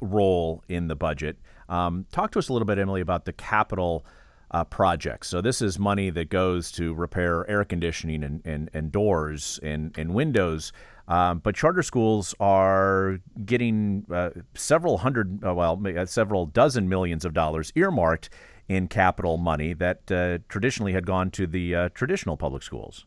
[0.00, 1.36] role in the budget.
[1.68, 4.04] Um, talk to us a little bit, Emily, about the capital.
[4.52, 5.28] Uh, projects.
[5.28, 9.96] So this is money that goes to repair air conditioning and, and, and doors and,
[9.96, 10.72] and windows
[11.10, 17.24] um, but charter schools are getting uh, several hundred, uh, well, uh, several dozen millions
[17.24, 18.30] of dollars earmarked
[18.68, 23.06] in capital money that uh, traditionally had gone to the traditional public schools.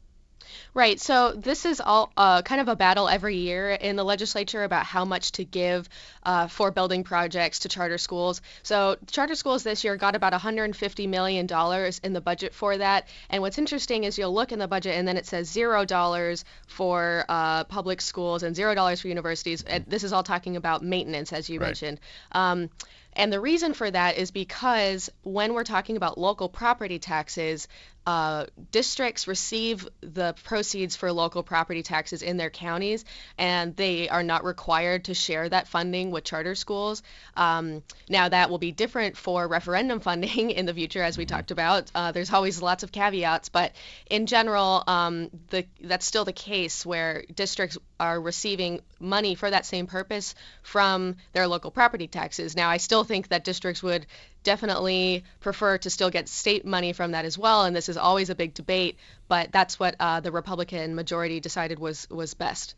[0.74, 1.00] Right.
[1.00, 4.86] So this is all uh, kind of a battle every year in the legislature about
[4.86, 5.88] how much to give
[6.24, 8.42] uh, for building projects to charter schools.
[8.64, 13.08] So charter schools this year got about 150 million dollars in the budget for that.
[13.30, 16.46] And what's interesting is you'll look in the budget and then it says zero dollars
[16.68, 19.64] for uh, public schools and zero dollars for universities.
[19.64, 21.68] And this is all talking about maintenance, as you right.
[21.68, 22.00] mentioned.
[22.32, 22.70] Um,
[23.16, 27.68] and the reason for that is because when we're talking about local property taxes,
[28.06, 33.06] uh, districts receive the proceeds for local property taxes in their counties,
[33.38, 37.04] and they are not required to share that funding with charter schools.
[37.36, 41.52] Um, now, that will be different for referendum funding in the future, as we talked
[41.52, 41.92] about.
[41.96, 43.72] Uh, there's always lots of caveats, but
[44.10, 49.66] in general, um, the, that's still the case where districts are receiving money for that
[49.66, 52.54] same purpose from their local property taxes.
[52.54, 54.06] Now, I still think that districts would
[54.44, 57.64] definitely prefer to still get state money from that as well.
[57.64, 58.98] And this is always a big debate,
[59.30, 62.76] but that's what uh, the Republican majority decided was was best.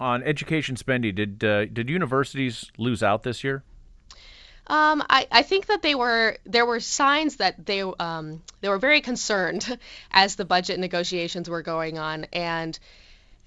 [0.00, 3.62] On education spending, did uh, did universities lose out this year?
[4.68, 8.78] Um, I, I think that they were there were signs that they um, they were
[8.78, 9.78] very concerned
[10.10, 12.78] as the budget negotiations were going on, and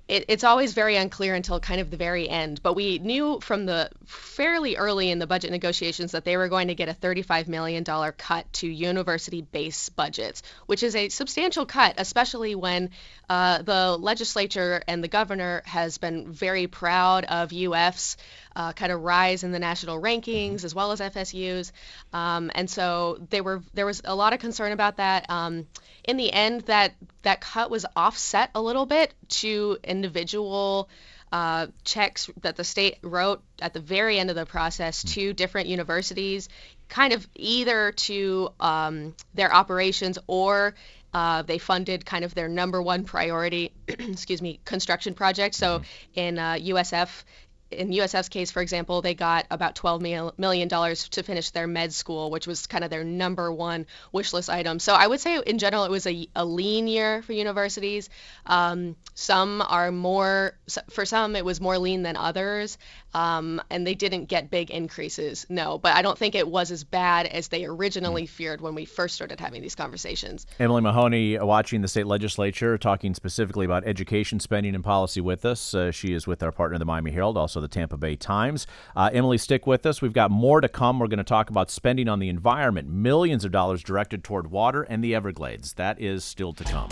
[0.08, 2.62] it, it's always very unclear until kind of the very end.
[2.62, 6.68] But we knew from the fairly early in the budget negotiations that they were going
[6.68, 11.96] to get a $35 million cut to university base budgets, which is a substantial cut,
[11.98, 12.92] especially when
[13.30, 18.18] uh, the legislature and the governor has been very proud of UF's
[18.56, 21.74] uh, kind of rise in the national rankings as well as FSU's.
[22.14, 25.30] Um, and so they were there was a lot of concern about that.
[25.30, 25.68] Um,
[26.04, 30.90] in the end, that that cut was offset a little bit to individual
[31.32, 35.08] uh, checks that the state wrote at the very end of the process hmm.
[35.10, 36.48] to different universities,
[36.88, 40.76] kind of either to um, their operations or
[41.14, 45.56] uh, they funded kind of their number one priority, excuse me, construction project.
[45.56, 45.84] So hmm.
[46.14, 47.24] in uh, USF,
[47.72, 52.30] in USF's case, for example, they got about $12 million to finish their med school,
[52.30, 54.80] which was kind of their number one wish list item.
[54.80, 58.10] So I would say in general, it was a, a lean year for universities.
[58.46, 60.58] Um, some are more,
[60.90, 62.78] for some, it was more lean than others.
[63.16, 65.78] Um, and they didn't get big increases, no.
[65.78, 68.30] But I don't think it was as bad as they originally mm.
[68.30, 70.46] feared when we first started having these conversations.
[70.60, 75.46] Emily Mahoney, uh, watching the state legislature, talking specifically about education spending and policy with
[75.46, 75.74] us.
[75.74, 78.68] Uh, she is with our partner, the Miami Herald, also the Tampa Bay Times.
[78.96, 80.02] Uh, Emily, stick with us.
[80.02, 81.00] We've got more to come.
[81.00, 84.84] We're going to talk about spending on the environment, millions of dollars directed toward water
[84.84, 85.74] and the Everglades.
[85.74, 86.90] That is still to come.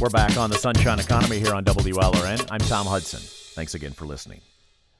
[0.00, 2.48] We're back on the Sunshine Economy here on WLRN.
[2.52, 3.20] I'm Tom Hudson.
[3.20, 4.40] Thanks again for listening.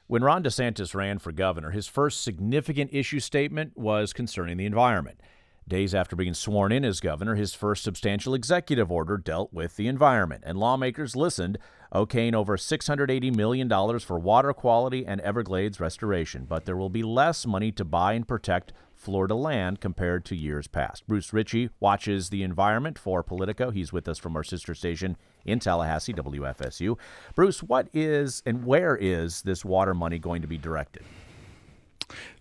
[0.09, 5.21] When Ron DeSantis ran for governor, his first significant issue statement was concerning the environment.
[5.67, 9.87] Days after being sworn in as governor, his first substantial executive order dealt with the
[9.87, 11.59] environment, and lawmakers listened,
[11.93, 13.69] okaying over $680 million
[13.99, 16.45] for water quality and Everglades restoration.
[16.49, 20.67] But there will be less money to buy and protect Florida land compared to years
[20.67, 21.07] past.
[21.07, 23.71] Bruce Ritchie watches the environment for Politico.
[23.71, 26.97] He's with us from our sister station in Tallahassee, WFSU.
[27.33, 31.03] Bruce, what is and where is this water money going to be directed?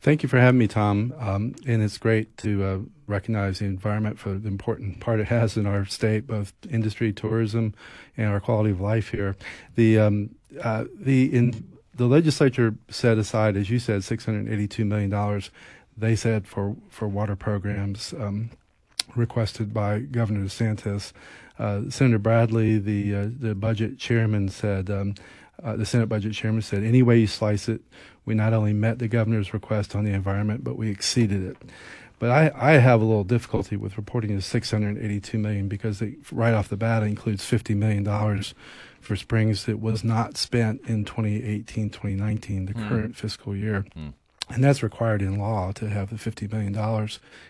[0.00, 1.14] Thank you for having me, Tom.
[1.18, 5.56] Um, and it's great to uh, recognize the environment for the important part it has
[5.56, 7.72] in our state, both industry, tourism,
[8.16, 9.36] and our quality of life here.
[9.76, 14.84] The um, uh, the in the legislature set aside, as you said, six hundred eighty-two
[14.84, 15.50] million dollars
[15.98, 18.50] they said for for water programs um,
[19.16, 21.12] requested by Governor DeSantis.
[21.58, 25.14] Uh, Senator Bradley, the uh, the budget chairman, said um,
[25.62, 27.80] uh, the Senate budget chairman said, any way you slice it,
[28.24, 31.56] we not only met the governor's request on the environment, but we exceeded it.
[32.18, 36.52] But I, I have a little difficulty with reporting the 682 million because it, right
[36.52, 38.54] off the bat it includes 50 million dollars
[39.00, 42.88] for springs that was not spent in 2018 2019 the mm.
[42.88, 43.84] current fiscal year.
[43.96, 44.14] Mm.
[44.50, 47.08] And that's required in law to have the $50 million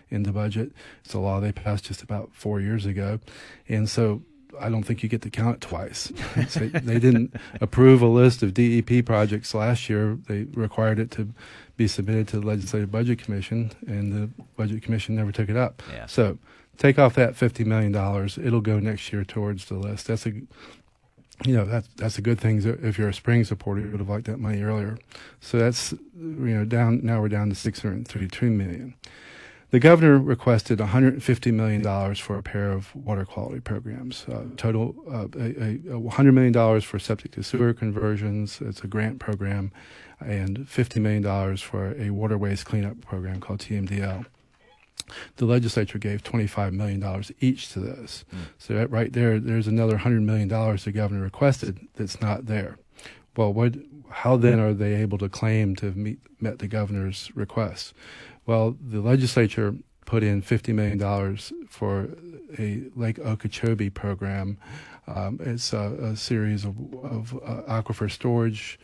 [0.09, 0.71] in the budget.
[1.03, 3.19] It's a law they passed just about four years ago.
[3.67, 4.21] And so
[4.59, 6.11] I don't think you get to count it twice.
[6.49, 10.17] so they didn't approve a list of DEP projects last year.
[10.27, 11.29] They required it to
[11.77, 15.81] be submitted to the Legislative Budget Commission, and the Budget Commission never took it up.
[15.91, 16.07] Yeah.
[16.07, 16.37] So
[16.77, 17.95] take off that $50 million.
[18.45, 20.07] It'll go next year towards the list.
[20.07, 20.33] That's a
[21.45, 22.61] you know that's that's a good thing.
[22.63, 24.97] If you're a spring supporter, you would have liked that money earlier.
[25.39, 28.95] So that's you know down now we're down to 632 million.
[29.71, 34.25] The governor requested 150 million dollars for a pair of water quality programs.
[34.27, 38.59] Uh, total uh, a, a 100 million dollars for septic to sewer conversions.
[38.61, 39.71] It's a grant program,
[40.19, 44.25] and 50 million dollars for a water waste cleanup program called TMDL
[45.37, 48.25] the legislature gave $25 million each to those.
[48.33, 48.37] Mm.
[48.57, 52.77] So right there, there's another $100 million the governor requested that's not there.
[53.35, 53.75] Well, what,
[54.09, 57.93] how then are they able to claim to have meet, met the governor's request?
[58.45, 61.37] Well, the legislature put in $50 million
[61.67, 62.09] for
[62.57, 64.57] a Lake Okeechobee program.
[65.07, 68.79] Um, it's a, a, series of, of uh, aquifer storage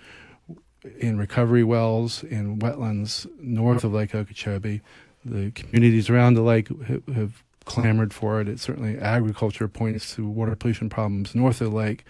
[0.99, 4.81] in recovery wells in wetlands north of Lake Okeechobee
[5.25, 8.47] the communities around the lake have, have clamored for it.
[8.47, 12.05] It certainly agriculture points to water pollution problems north of the lake.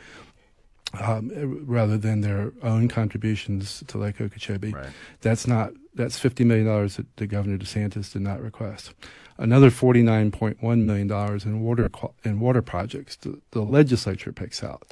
[1.01, 4.89] Um, rather than their own contributions to Lake Okeechobee, right.
[5.20, 8.93] that's not that's fifty million dollars that the Governor DeSantis did not request.
[9.38, 11.89] Another forty nine point one million dollars in water
[12.24, 14.84] in water projects the, the legislature picks out.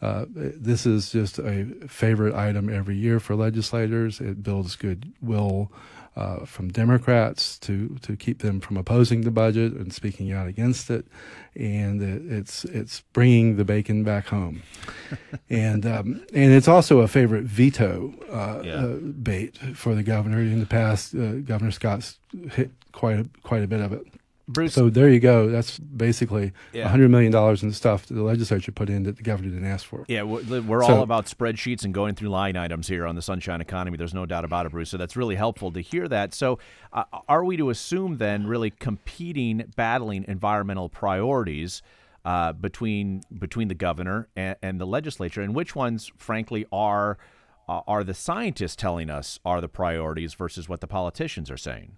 [0.00, 4.20] Uh, this is just a favorite item every year for legislators.
[4.20, 5.72] It builds goodwill
[6.16, 10.90] uh, from Democrats to to keep them from opposing the budget and speaking out against
[10.90, 11.06] it,
[11.54, 14.62] and it, it's it's bringing the bacon back home,
[15.50, 18.72] and um, and it's also a favorite veto uh, yeah.
[18.74, 20.40] uh, bait for the governor.
[20.40, 22.18] In the past, uh, Governor Scott's
[22.52, 24.06] hit quite a, quite a bit of it.
[24.48, 24.72] Bruce.
[24.72, 25.50] So there you go.
[25.50, 26.90] That's basically yeah.
[26.90, 30.06] $100 million in stuff that the legislature put in that the governor didn't ask for.
[30.08, 33.20] Yeah, we're, we're so, all about spreadsheets and going through line items here on the
[33.20, 33.98] Sunshine Economy.
[33.98, 34.88] There's no doubt about it, Bruce.
[34.88, 36.32] So that's really helpful to hear that.
[36.32, 36.58] So
[36.94, 41.82] uh, are we to assume then really competing, battling environmental priorities
[42.24, 47.16] uh, between between the governor and, and, the legislature, and which ones, frankly, are
[47.68, 51.96] uh, are the scientists telling us are the priorities versus what the politicians are saying?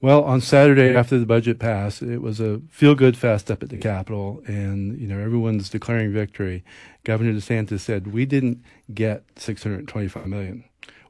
[0.00, 3.78] Well, on Saturday after the budget passed, it was a feel-good fest up at the
[3.78, 6.62] Capitol, and you know everyone's declaring victory.
[7.04, 10.64] Governor DeSantis said, "We didn't get 625 million.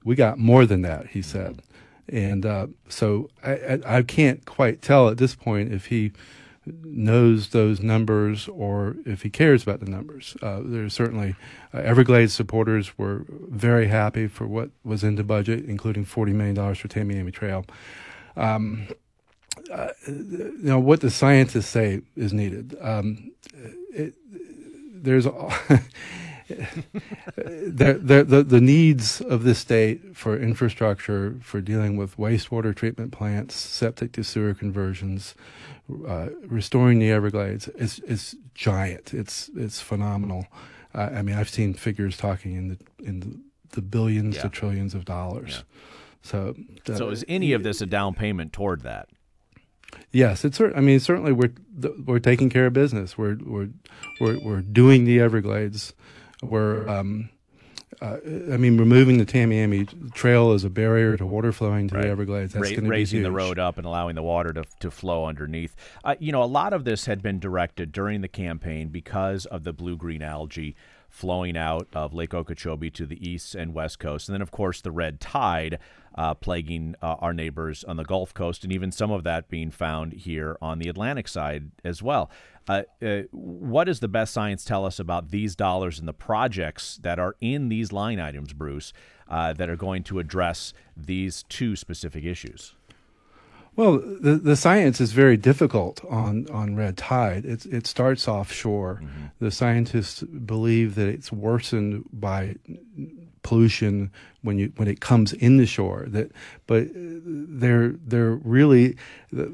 [0.05, 1.61] We got more than that," he said,
[2.09, 6.13] and uh, so I, I, I can't quite tell at this point if he
[6.67, 10.37] knows those numbers or if he cares about the numbers.
[10.41, 11.35] Uh, there's certainly
[11.73, 16.57] uh, Everglades supporters were very happy for what was in the budget, including $40 million
[16.75, 17.67] for Tamiami Trail
[18.37, 18.89] um,
[19.71, 22.77] uh, you know what the scientists say is needed.
[22.81, 23.33] Um,
[23.91, 24.15] it,
[24.95, 25.25] there's
[26.49, 33.13] the, the, the, the needs of this state for infrastructure, for dealing with wastewater treatment
[33.13, 35.35] plants, septic to sewer conversions,
[36.07, 39.13] uh, restoring the Everglades is is giant.
[39.13, 40.47] It's it's phenomenal.
[40.95, 43.39] Uh, I mean, I've seen figures talking in the in the,
[43.77, 44.43] the billions yeah.
[44.43, 45.57] to trillions of dollars.
[45.57, 45.81] Yeah.
[46.25, 46.55] So,
[46.87, 49.09] so is any of this a down payment toward that?
[50.11, 50.59] Yes, it's.
[50.59, 51.53] I mean, certainly we're
[52.05, 53.19] we're taking care of business.
[53.19, 53.69] We're we're
[54.21, 55.93] we're, we're doing the Everglades.
[56.43, 56.89] We're.
[56.89, 57.29] Um,
[58.01, 58.17] uh,
[58.53, 62.03] I mean, removing the Tamiami Trail as a barrier to water flowing to right.
[62.03, 62.53] the Everglades.
[62.53, 65.77] That's Ra- raising the road up and allowing the water to, to flow underneath.
[66.03, 69.63] Uh, you know, a lot of this had been directed during the campaign because of
[69.63, 70.75] the blue green algae
[71.09, 74.29] flowing out of Lake Okeechobee to the east and west coast.
[74.29, 75.79] And then, of course, the red tide
[76.15, 79.71] uh, plaguing uh, our neighbors on the Gulf Coast, and even some of that being
[79.71, 82.31] found here on the Atlantic side as well.
[82.67, 86.99] Uh, uh what does the best science tell us about these dollars and the projects
[87.03, 88.93] that are in these line items, Bruce,
[89.29, 92.75] uh, that are going to address these two specific issues?
[93.77, 97.45] Well, the, the science is very difficult on, on red tide.
[97.45, 99.01] It, it starts offshore.
[99.03, 99.25] Mm-hmm.
[99.41, 102.55] The scientists believe that it's worsened by
[103.45, 104.11] pollution
[104.43, 106.07] when you when it comes in the shore.
[106.09, 106.33] That,
[106.67, 108.97] but they're they're really,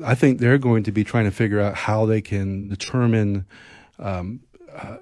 [0.02, 3.44] I think they're going to be trying to figure out how they can determine
[3.98, 4.40] um,
[4.74, 4.96] uh,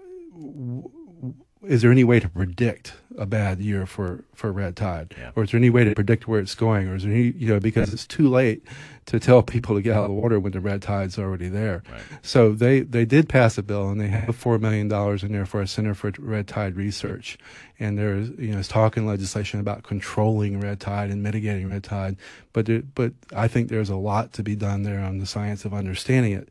[1.67, 5.15] is there any way to predict a bad year for, for red tide?
[5.19, 5.33] Yeah.
[5.35, 6.89] Or is there any way to predict where it's going?
[6.89, 8.63] Or is there any, you know, because it's too late
[9.07, 11.83] to tell people to get out of the water when the red tide's already there.
[11.91, 12.03] Right.
[12.21, 14.93] So they, they did pass a bill and they have $4 million
[15.25, 17.39] in there for a Center for Red Tide Research.
[17.79, 22.17] And there's, you know, it's talking legislation about controlling red tide and mitigating red tide.
[22.53, 25.65] But, it, but I think there's a lot to be done there on the science
[25.65, 26.51] of understanding it.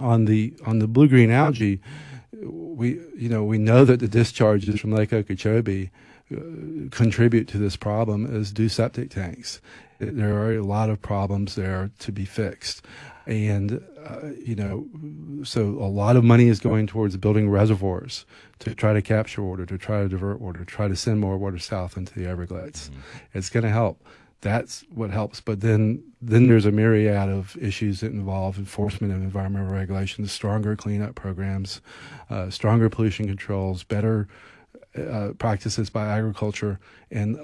[0.00, 1.82] On the, on the blue green algae,
[2.32, 5.90] we you know we know that the discharges from Lake Okeechobee
[6.30, 6.36] uh,
[6.90, 9.60] contribute to this problem as do septic tanks.
[9.98, 12.84] There are a lot of problems there to be fixed,
[13.26, 14.86] and uh, you know,
[15.42, 18.24] so a lot of money is going towards building reservoirs
[18.60, 21.36] to try to capture water, to try to divert water, to try to send more
[21.36, 22.90] water south into the Everglades.
[22.90, 23.00] Mm-hmm.
[23.34, 24.04] It's going to help
[24.40, 25.40] that's what helps.
[25.40, 30.76] But then then there's a myriad of issues that involve enforcement of environmental regulations, stronger
[30.76, 31.80] cleanup programs,
[32.30, 34.28] uh, stronger pollution controls, better
[34.96, 36.80] uh, practices by agriculture,
[37.10, 37.38] and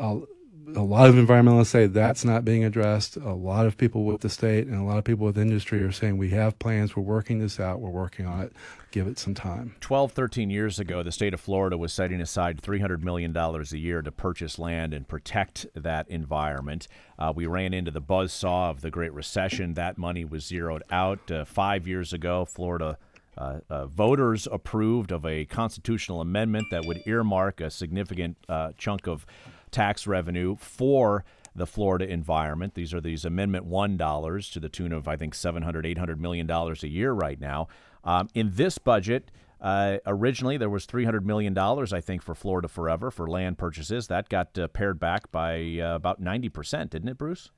[0.75, 3.17] a, lot of environmentalists say that's not being addressed.
[3.17, 5.93] A lot of people with the state and a lot of people with industry are
[5.93, 8.53] saying we have plans, we're working this out, we're working on it
[8.95, 9.75] give it some time.
[9.81, 14.01] 12, 13 years ago, the state of Florida was setting aside $300 million a year
[14.01, 16.87] to purchase land and protect that environment.
[17.19, 19.75] Uh, we ran into the buzz saw of the Great Recession.
[19.75, 21.29] That money was zeroed out.
[21.29, 22.97] Uh, five years ago, Florida.
[23.37, 29.09] Uh, uh, voters approved of a constitutional amendment that would earmark a significant uh, chunk
[29.09, 29.27] of
[29.75, 32.75] tax revenue for the Florida environment.
[32.75, 36.47] These are these Amendment One dollars to the tune of I think 700, 800 million
[36.47, 37.69] dollars a year right now.
[38.05, 43.11] Um, in this budget, uh, originally, there was $300 million, I think, for Florida Forever
[43.11, 44.09] for land purchases.
[44.09, 47.51] That got uh, pared back by uh, about 90%, didn't it, Bruce?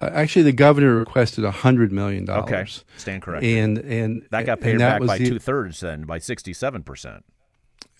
[0.00, 2.28] Uh, actually, the governor requested $100 million.
[2.30, 2.64] Okay,
[2.96, 3.44] stand correct.
[3.44, 7.20] And, and that got pared back by two thirds then, by 67%.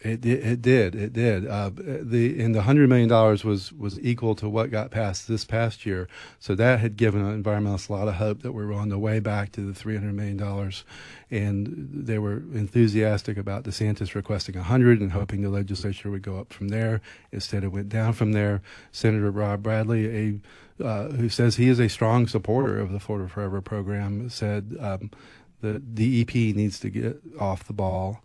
[0.04, 0.96] It, it, it did.
[0.96, 1.46] It did.
[1.46, 5.44] Uh, the and the hundred million dollars was was equal to what got passed this
[5.44, 6.08] past year.
[6.40, 9.20] So that had given environmentalists a lot of hope that we were on the way
[9.20, 10.82] back to the three hundred million dollars,
[11.30, 16.36] and they were enthusiastic about DeSantis requesting a hundred and hoping the legislature would go
[16.36, 17.00] up from there.
[17.30, 18.60] Instead, it went down from there.
[18.90, 20.40] Senator Rob Bradley,
[20.80, 24.76] a uh, who says he is a strong supporter of the Florida Forever program, said
[24.80, 25.12] um,
[25.60, 28.24] the DEP needs to get off the ball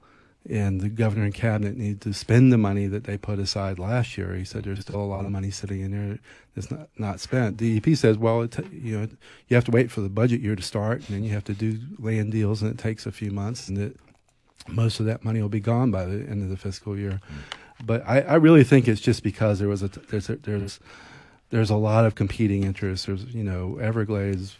[0.49, 4.17] and the governor and cabinet need to spend the money that they put aside last
[4.17, 4.33] year.
[4.35, 6.19] He said there's still a lot of money sitting in there
[6.55, 7.57] that's not, not spent.
[7.57, 9.07] DEP says, well, it, you know,
[9.47, 11.53] you have to wait for the budget year to start, and then you have to
[11.53, 13.97] do land deals, and it takes a few months, and
[14.67, 17.19] most of that money will be gone by the end of the fiscal year.
[17.83, 20.79] But I, I really think it's just because there was a there's a, there's
[21.49, 23.05] there's a lot of competing interests.
[23.05, 24.57] There's you know Everglades,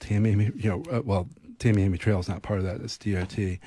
[0.00, 2.80] Tamiami, you know, uh, well Tamiami Trail is not part of that.
[2.80, 3.58] It's DOT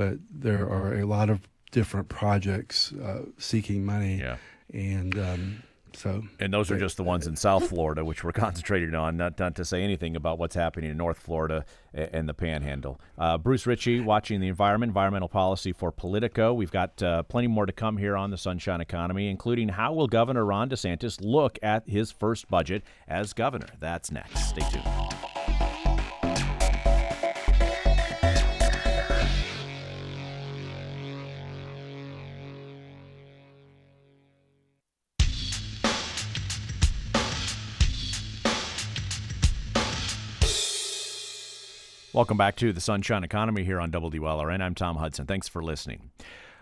[0.00, 4.16] but there are a lot of different projects uh, seeking money.
[4.16, 4.38] Yeah.
[4.72, 6.22] And um, so.
[6.38, 9.54] And those are just the ones in South Florida, which we're concentrated on, not, not
[9.56, 12.98] to say anything about what's happening in North Florida and the Panhandle.
[13.18, 16.54] Uh, Bruce Ritchie, watching the environment, environmental policy for Politico.
[16.54, 20.08] We've got uh, plenty more to come here on the Sunshine Economy, including how will
[20.08, 23.68] Governor Ron DeSantis look at his first budget as governor.
[23.78, 24.48] That's next.
[24.48, 25.29] Stay tuned.
[42.12, 44.60] Welcome back to the Sunshine Economy here on WLRN.
[44.60, 45.26] I'm Tom Hudson.
[45.26, 46.10] Thanks for listening.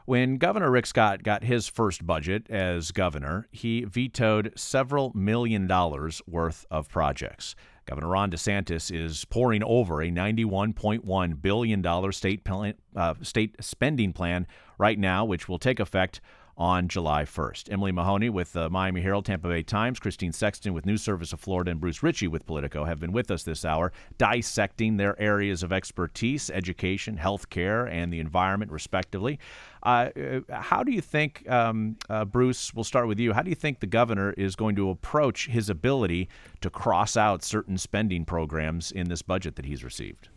[0.04, 6.20] When Governor Rick Scott got his first budget as governor, he vetoed several million dollars
[6.26, 7.54] worth of projects.
[7.86, 14.46] Governor Ron DeSantis is poring over a $91.1 billion state, plan, uh, state spending plan
[14.76, 16.20] right now, which will take effect
[16.58, 17.72] on July 1st.
[17.72, 21.38] Emily Mahoney with the Miami Herald, Tampa Bay Times, Christine Sexton with News Service of
[21.40, 25.62] Florida, and Bruce Ritchie with Politico have been with us this hour, dissecting their areas
[25.62, 29.38] of expertise, education, healthcare, and the environment, respectively.
[29.84, 30.10] Uh,
[30.50, 33.78] how do you think, um, uh, Bruce, we'll start with you, how do you think
[33.78, 36.28] the governor is going to approach his ability
[36.60, 40.28] to cross out certain spending programs in this budget that he's received?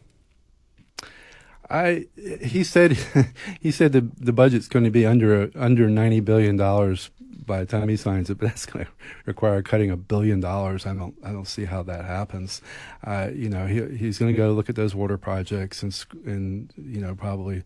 [1.72, 2.06] I
[2.42, 2.98] he said
[3.60, 7.10] he said the the budget's going to be under under ninety billion dollars
[7.46, 8.92] by the time he signs it, but that's going to
[9.26, 10.86] require cutting a billion dollars.
[10.86, 12.62] I don't I don't see how that happens.
[13.04, 16.74] Uh, you know, he he's going to go look at those water projects and and
[16.78, 17.64] you know probably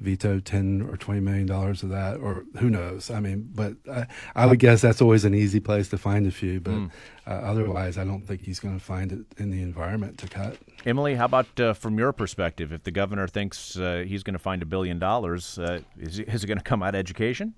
[0.00, 3.10] veto 10 or 20 million dollars of that or who knows?
[3.10, 6.30] I mean but I, I would guess that's always an easy place to find a
[6.30, 6.90] few but mm.
[7.26, 10.56] uh, otherwise i don't think he's going to find it in the environment to cut.
[10.86, 14.38] Emily how about uh, from your perspective if the governor thinks uh, he's going to
[14.38, 17.54] find a billion dollars uh, is, is it going to come out of education?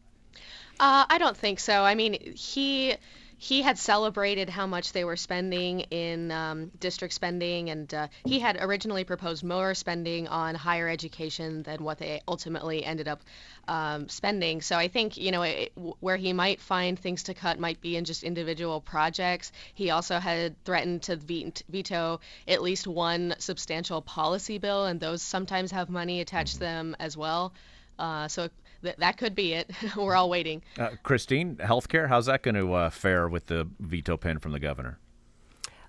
[0.78, 1.82] Uh, i don't think so.
[1.82, 2.96] I mean he
[3.42, 8.38] he had celebrated how much they were spending in um, district spending, and uh, he
[8.38, 13.22] had originally proposed more spending on higher education than what they ultimately ended up
[13.66, 14.60] um, spending.
[14.60, 17.96] So I think you know it, where he might find things to cut might be
[17.96, 19.52] in just individual projects.
[19.72, 25.70] He also had threatened to veto at least one substantial policy bill, and those sometimes
[25.70, 27.54] have money attached to them as well.
[27.98, 28.48] Uh, so
[28.82, 29.70] th- that could be it.
[29.96, 30.62] We're all waiting.
[30.78, 34.60] Uh, Christine, healthcare, how's that going to uh, fare with the veto pen from the
[34.60, 34.98] governor?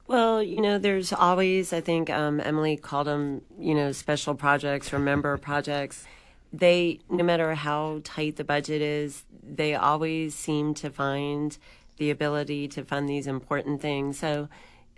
[0.07, 4.91] Well, you know, there's always, I think um, Emily called them, you know, special projects,
[4.91, 6.05] remember projects.
[6.51, 11.57] They, no matter how tight the budget is, they always seem to find
[11.97, 14.19] the ability to fund these important things.
[14.19, 14.49] So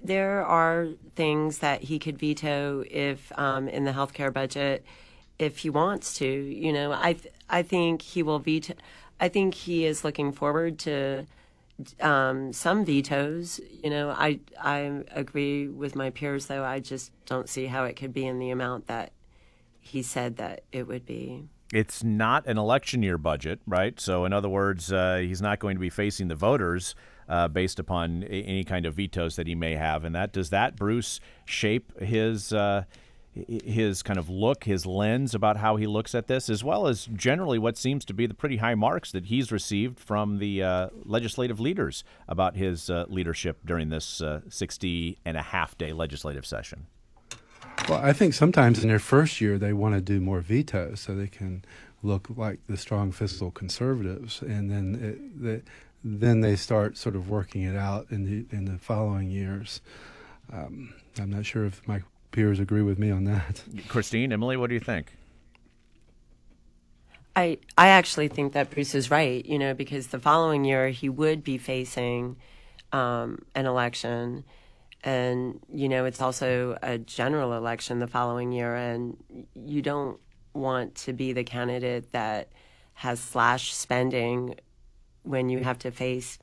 [0.03, 4.83] there are things that he could veto if um, in the healthcare budget
[5.39, 6.27] if he wants to.
[6.27, 7.17] You know, I
[7.49, 8.73] I think he will veto.
[9.19, 11.25] I think he is looking forward to
[12.01, 13.59] um, some vetoes.
[13.83, 16.63] You know, I I agree with my peers though.
[16.63, 19.11] I just don't see how it could be in the amount that
[19.79, 21.43] he said that it would be.
[21.73, 23.99] It's not an election year budget, right?
[23.99, 26.93] So, in other words, uh, he's not going to be facing the voters
[27.27, 30.03] uh, based upon any kind of vetoes that he may have.
[30.03, 32.83] And that does that, Bruce, shape his uh,
[33.35, 37.07] his kind of look, his lens about how he looks at this, as well as
[37.13, 40.89] generally what seems to be the pretty high marks that he's received from the uh,
[41.03, 46.45] legislative leaders about his uh, leadership during this uh, 60 and a half day legislative
[46.45, 46.85] session.
[47.89, 51.15] Well, I think sometimes in their first year they want to do more vetoes so
[51.15, 51.65] they can
[52.03, 55.61] look like the strong fiscal conservatives, and then it, the,
[56.03, 59.81] then they start sort of working it out in the in the following years.
[60.51, 62.03] Um, I'm not sure if my
[62.33, 63.63] peers agree with me on that.
[63.87, 65.13] Christine, Emily, what do you think?
[67.35, 69.45] I I actually think that Bruce is right.
[69.45, 72.35] You know, because the following year he would be facing
[72.91, 74.43] um, an election,
[75.03, 79.17] and you know it's also a general election the following year, and
[79.55, 80.19] you don't
[80.53, 82.49] want to be the candidate that
[82.93, 84.55] has slash spending
[85.23, 86.37] when you have to face,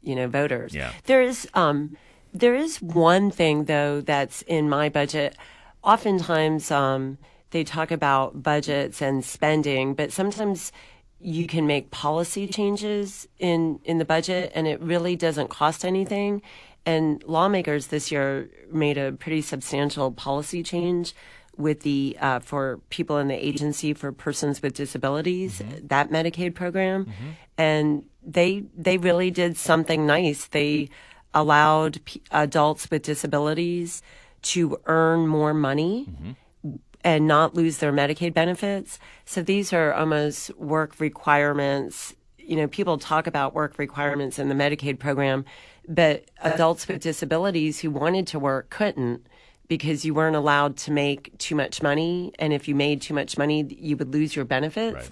[0.00, 0.74] you know, voters.
[0.74, 0.92] Yeah.
[1.04, 1.96] There is um,
[2.32, 5.36] there is one thing, though, that's in my budget.
[5.82, 7.18] Oftentimes, um,
[7.50, 10.72] they talk about budgets and spending, but sometimes
[11.20, 16.40] you can make policy changes in, in the budget and it really doesn't cost anything.
[16.86, 21.14] And lawmakers this year made a pretty substantial policy change
[21.56, 25.86] with the uh, for people in the agency for persons with disabilities, mm-hmm.
[25.88, 27.30] that Medicaid program, mm-hmm.
[27.58, 30.46] and they they really did something nice.
[30.46, 30.88] They
[31.34, 34.02] allowed p- adults with disabilities
[34.42, 36.76] to earn more money mm-hmm.
[37.04, 38.98] and not lose their Medicaid benefits.
[39.24, 42.14] So these are almost work requirements.
[42.38, 45.44] You know, people talk about work requirements in the Medicaid program,
[45.88, 49.26] but adults with disabilities who wanted to work couldn't
[49.68, 52.32] because you weren't allowed to make too much money.
[52.40, 54.94] And if you made too much money, you would lose your benefits.
[54.94, 55.10] Right.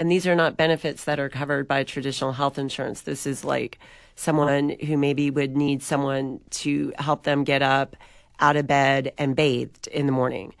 [0.00, 3.02] And these are not benefits that are covered by traditional health insurance.
[3.02, 3.78] This is like
[4.18, 7.94] someone who maybe would need someone to help them get up
[8.40, 10.52] out of bed and bathed in the morning.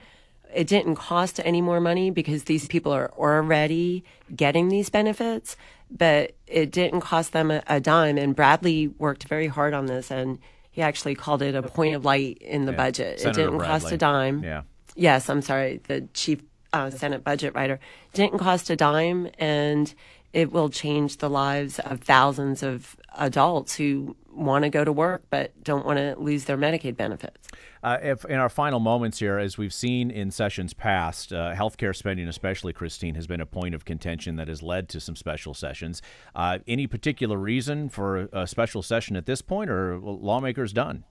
[0.54, 4.04] It didn't cost any more money because these people are already
[4.34, 5.56] getting these benefits,
[5.90, 8.16] but it didn't cost them a, a dime.
[8.16, 10.38] And Bradley worked very hard on this and
[10.70, 12.76] he actually called it a point of light in the yeah.
[12.76, 13.20] budget.
[13.20, 13.80] Senator it didn't Bradley.
[13.80, 14.44] cost a dime.
[14.44, 14.62] Yeah.
[14.94, 16.40] Yes, I'm sorry, the chief
[16.72, 17.80] uh, Senate budget writer.
[18.12, 19.92] Didn't cost a dime, and
[20.32, 25.24] it will change the lives of thousands of adults who want to go to work
[25.30, 27.48] but don't want to lose their Medicaid benefits.
[27.82, 31.94] Uh, if in our final moments here, as we've seen in sessions past, uh, healthcare
[31.94, 35.54] spending, especially Christine, has been a point of contention that has led to some special
[35.54, 36.02] sessions.
[36.34, 41.04] Uh, any particular reason for a special session at this point, or lawmakers done?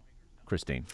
[0.45, 0.85] Christine.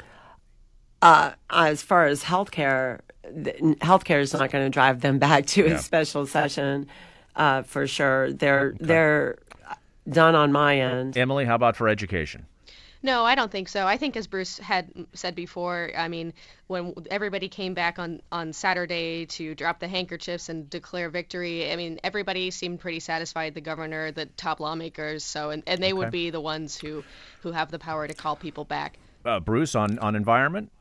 [1.02, 5.74] Uh, as far as healthcare, healthcare is not going to drive them back to yeah.
[5.74, 6.88] a special session
[7.36, 8.34] uh, for sure.
[8.34, 8.86] They're okay.
[8.86, 9.38] they're
[10.10, 11.18] done on my end.
[11.18, 12.46] Emily, how about for education?
[13.06, 13.86] No, I don't think so.
[13.86, 16.34] I think, as Bruce had said before, I mean,
[16.68, 21.76] when everybody came back on, on Saturday to drop the handkerchiefs and declare victory, I
[21.76, 23.56] mean, everybody seemed pretty satisfied.
[23.56, 25.94] The governor, the top lawmakers, so and, and they okay.
[25.94, 27.04] would be the ones who
[27.42, 28.98] who have the power to call people back.
[29.26, 30.72] Uh, Bruce, on on environment.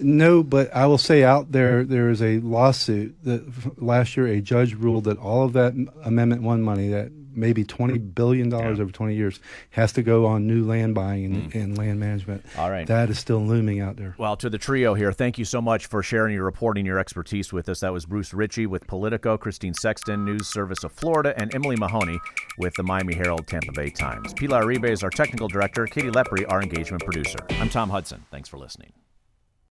[0.00, 4.40] No, but I will say out there there is a lawsuit that last year a
[4.40, 8.84] judge ruled that all of that Amendment One money, that maybe twenty billion dollars Yeah.
[8.84, 9.40] over twenty years,
[9.70, 11.62] has to go on new land buying and, mm.
[11.62, 12.44] and land management.
[12.58, 12.86] All right.
[12.86, 14.14] that is still looming out there.
[14.18, 17.52] Well, to the trio here, thank you so much for sharing your reporting, your expertise
[17.52, 17.80] with us.
[17.80, 22.18] That was Bruce Ritchie with Politico, Christine Sexton, News Service of Florida, and Emily Mahoney
[22.58, 24.32] with the Miami Herald Tampa Bay Times.
[24.34, 27.38] Pilar Ribe is our technical director, Katie Lepri, our engagement producer.
[27.50, 28.24] I'm Tom Hudson.
[28.30, 28.92] Thanks for listening.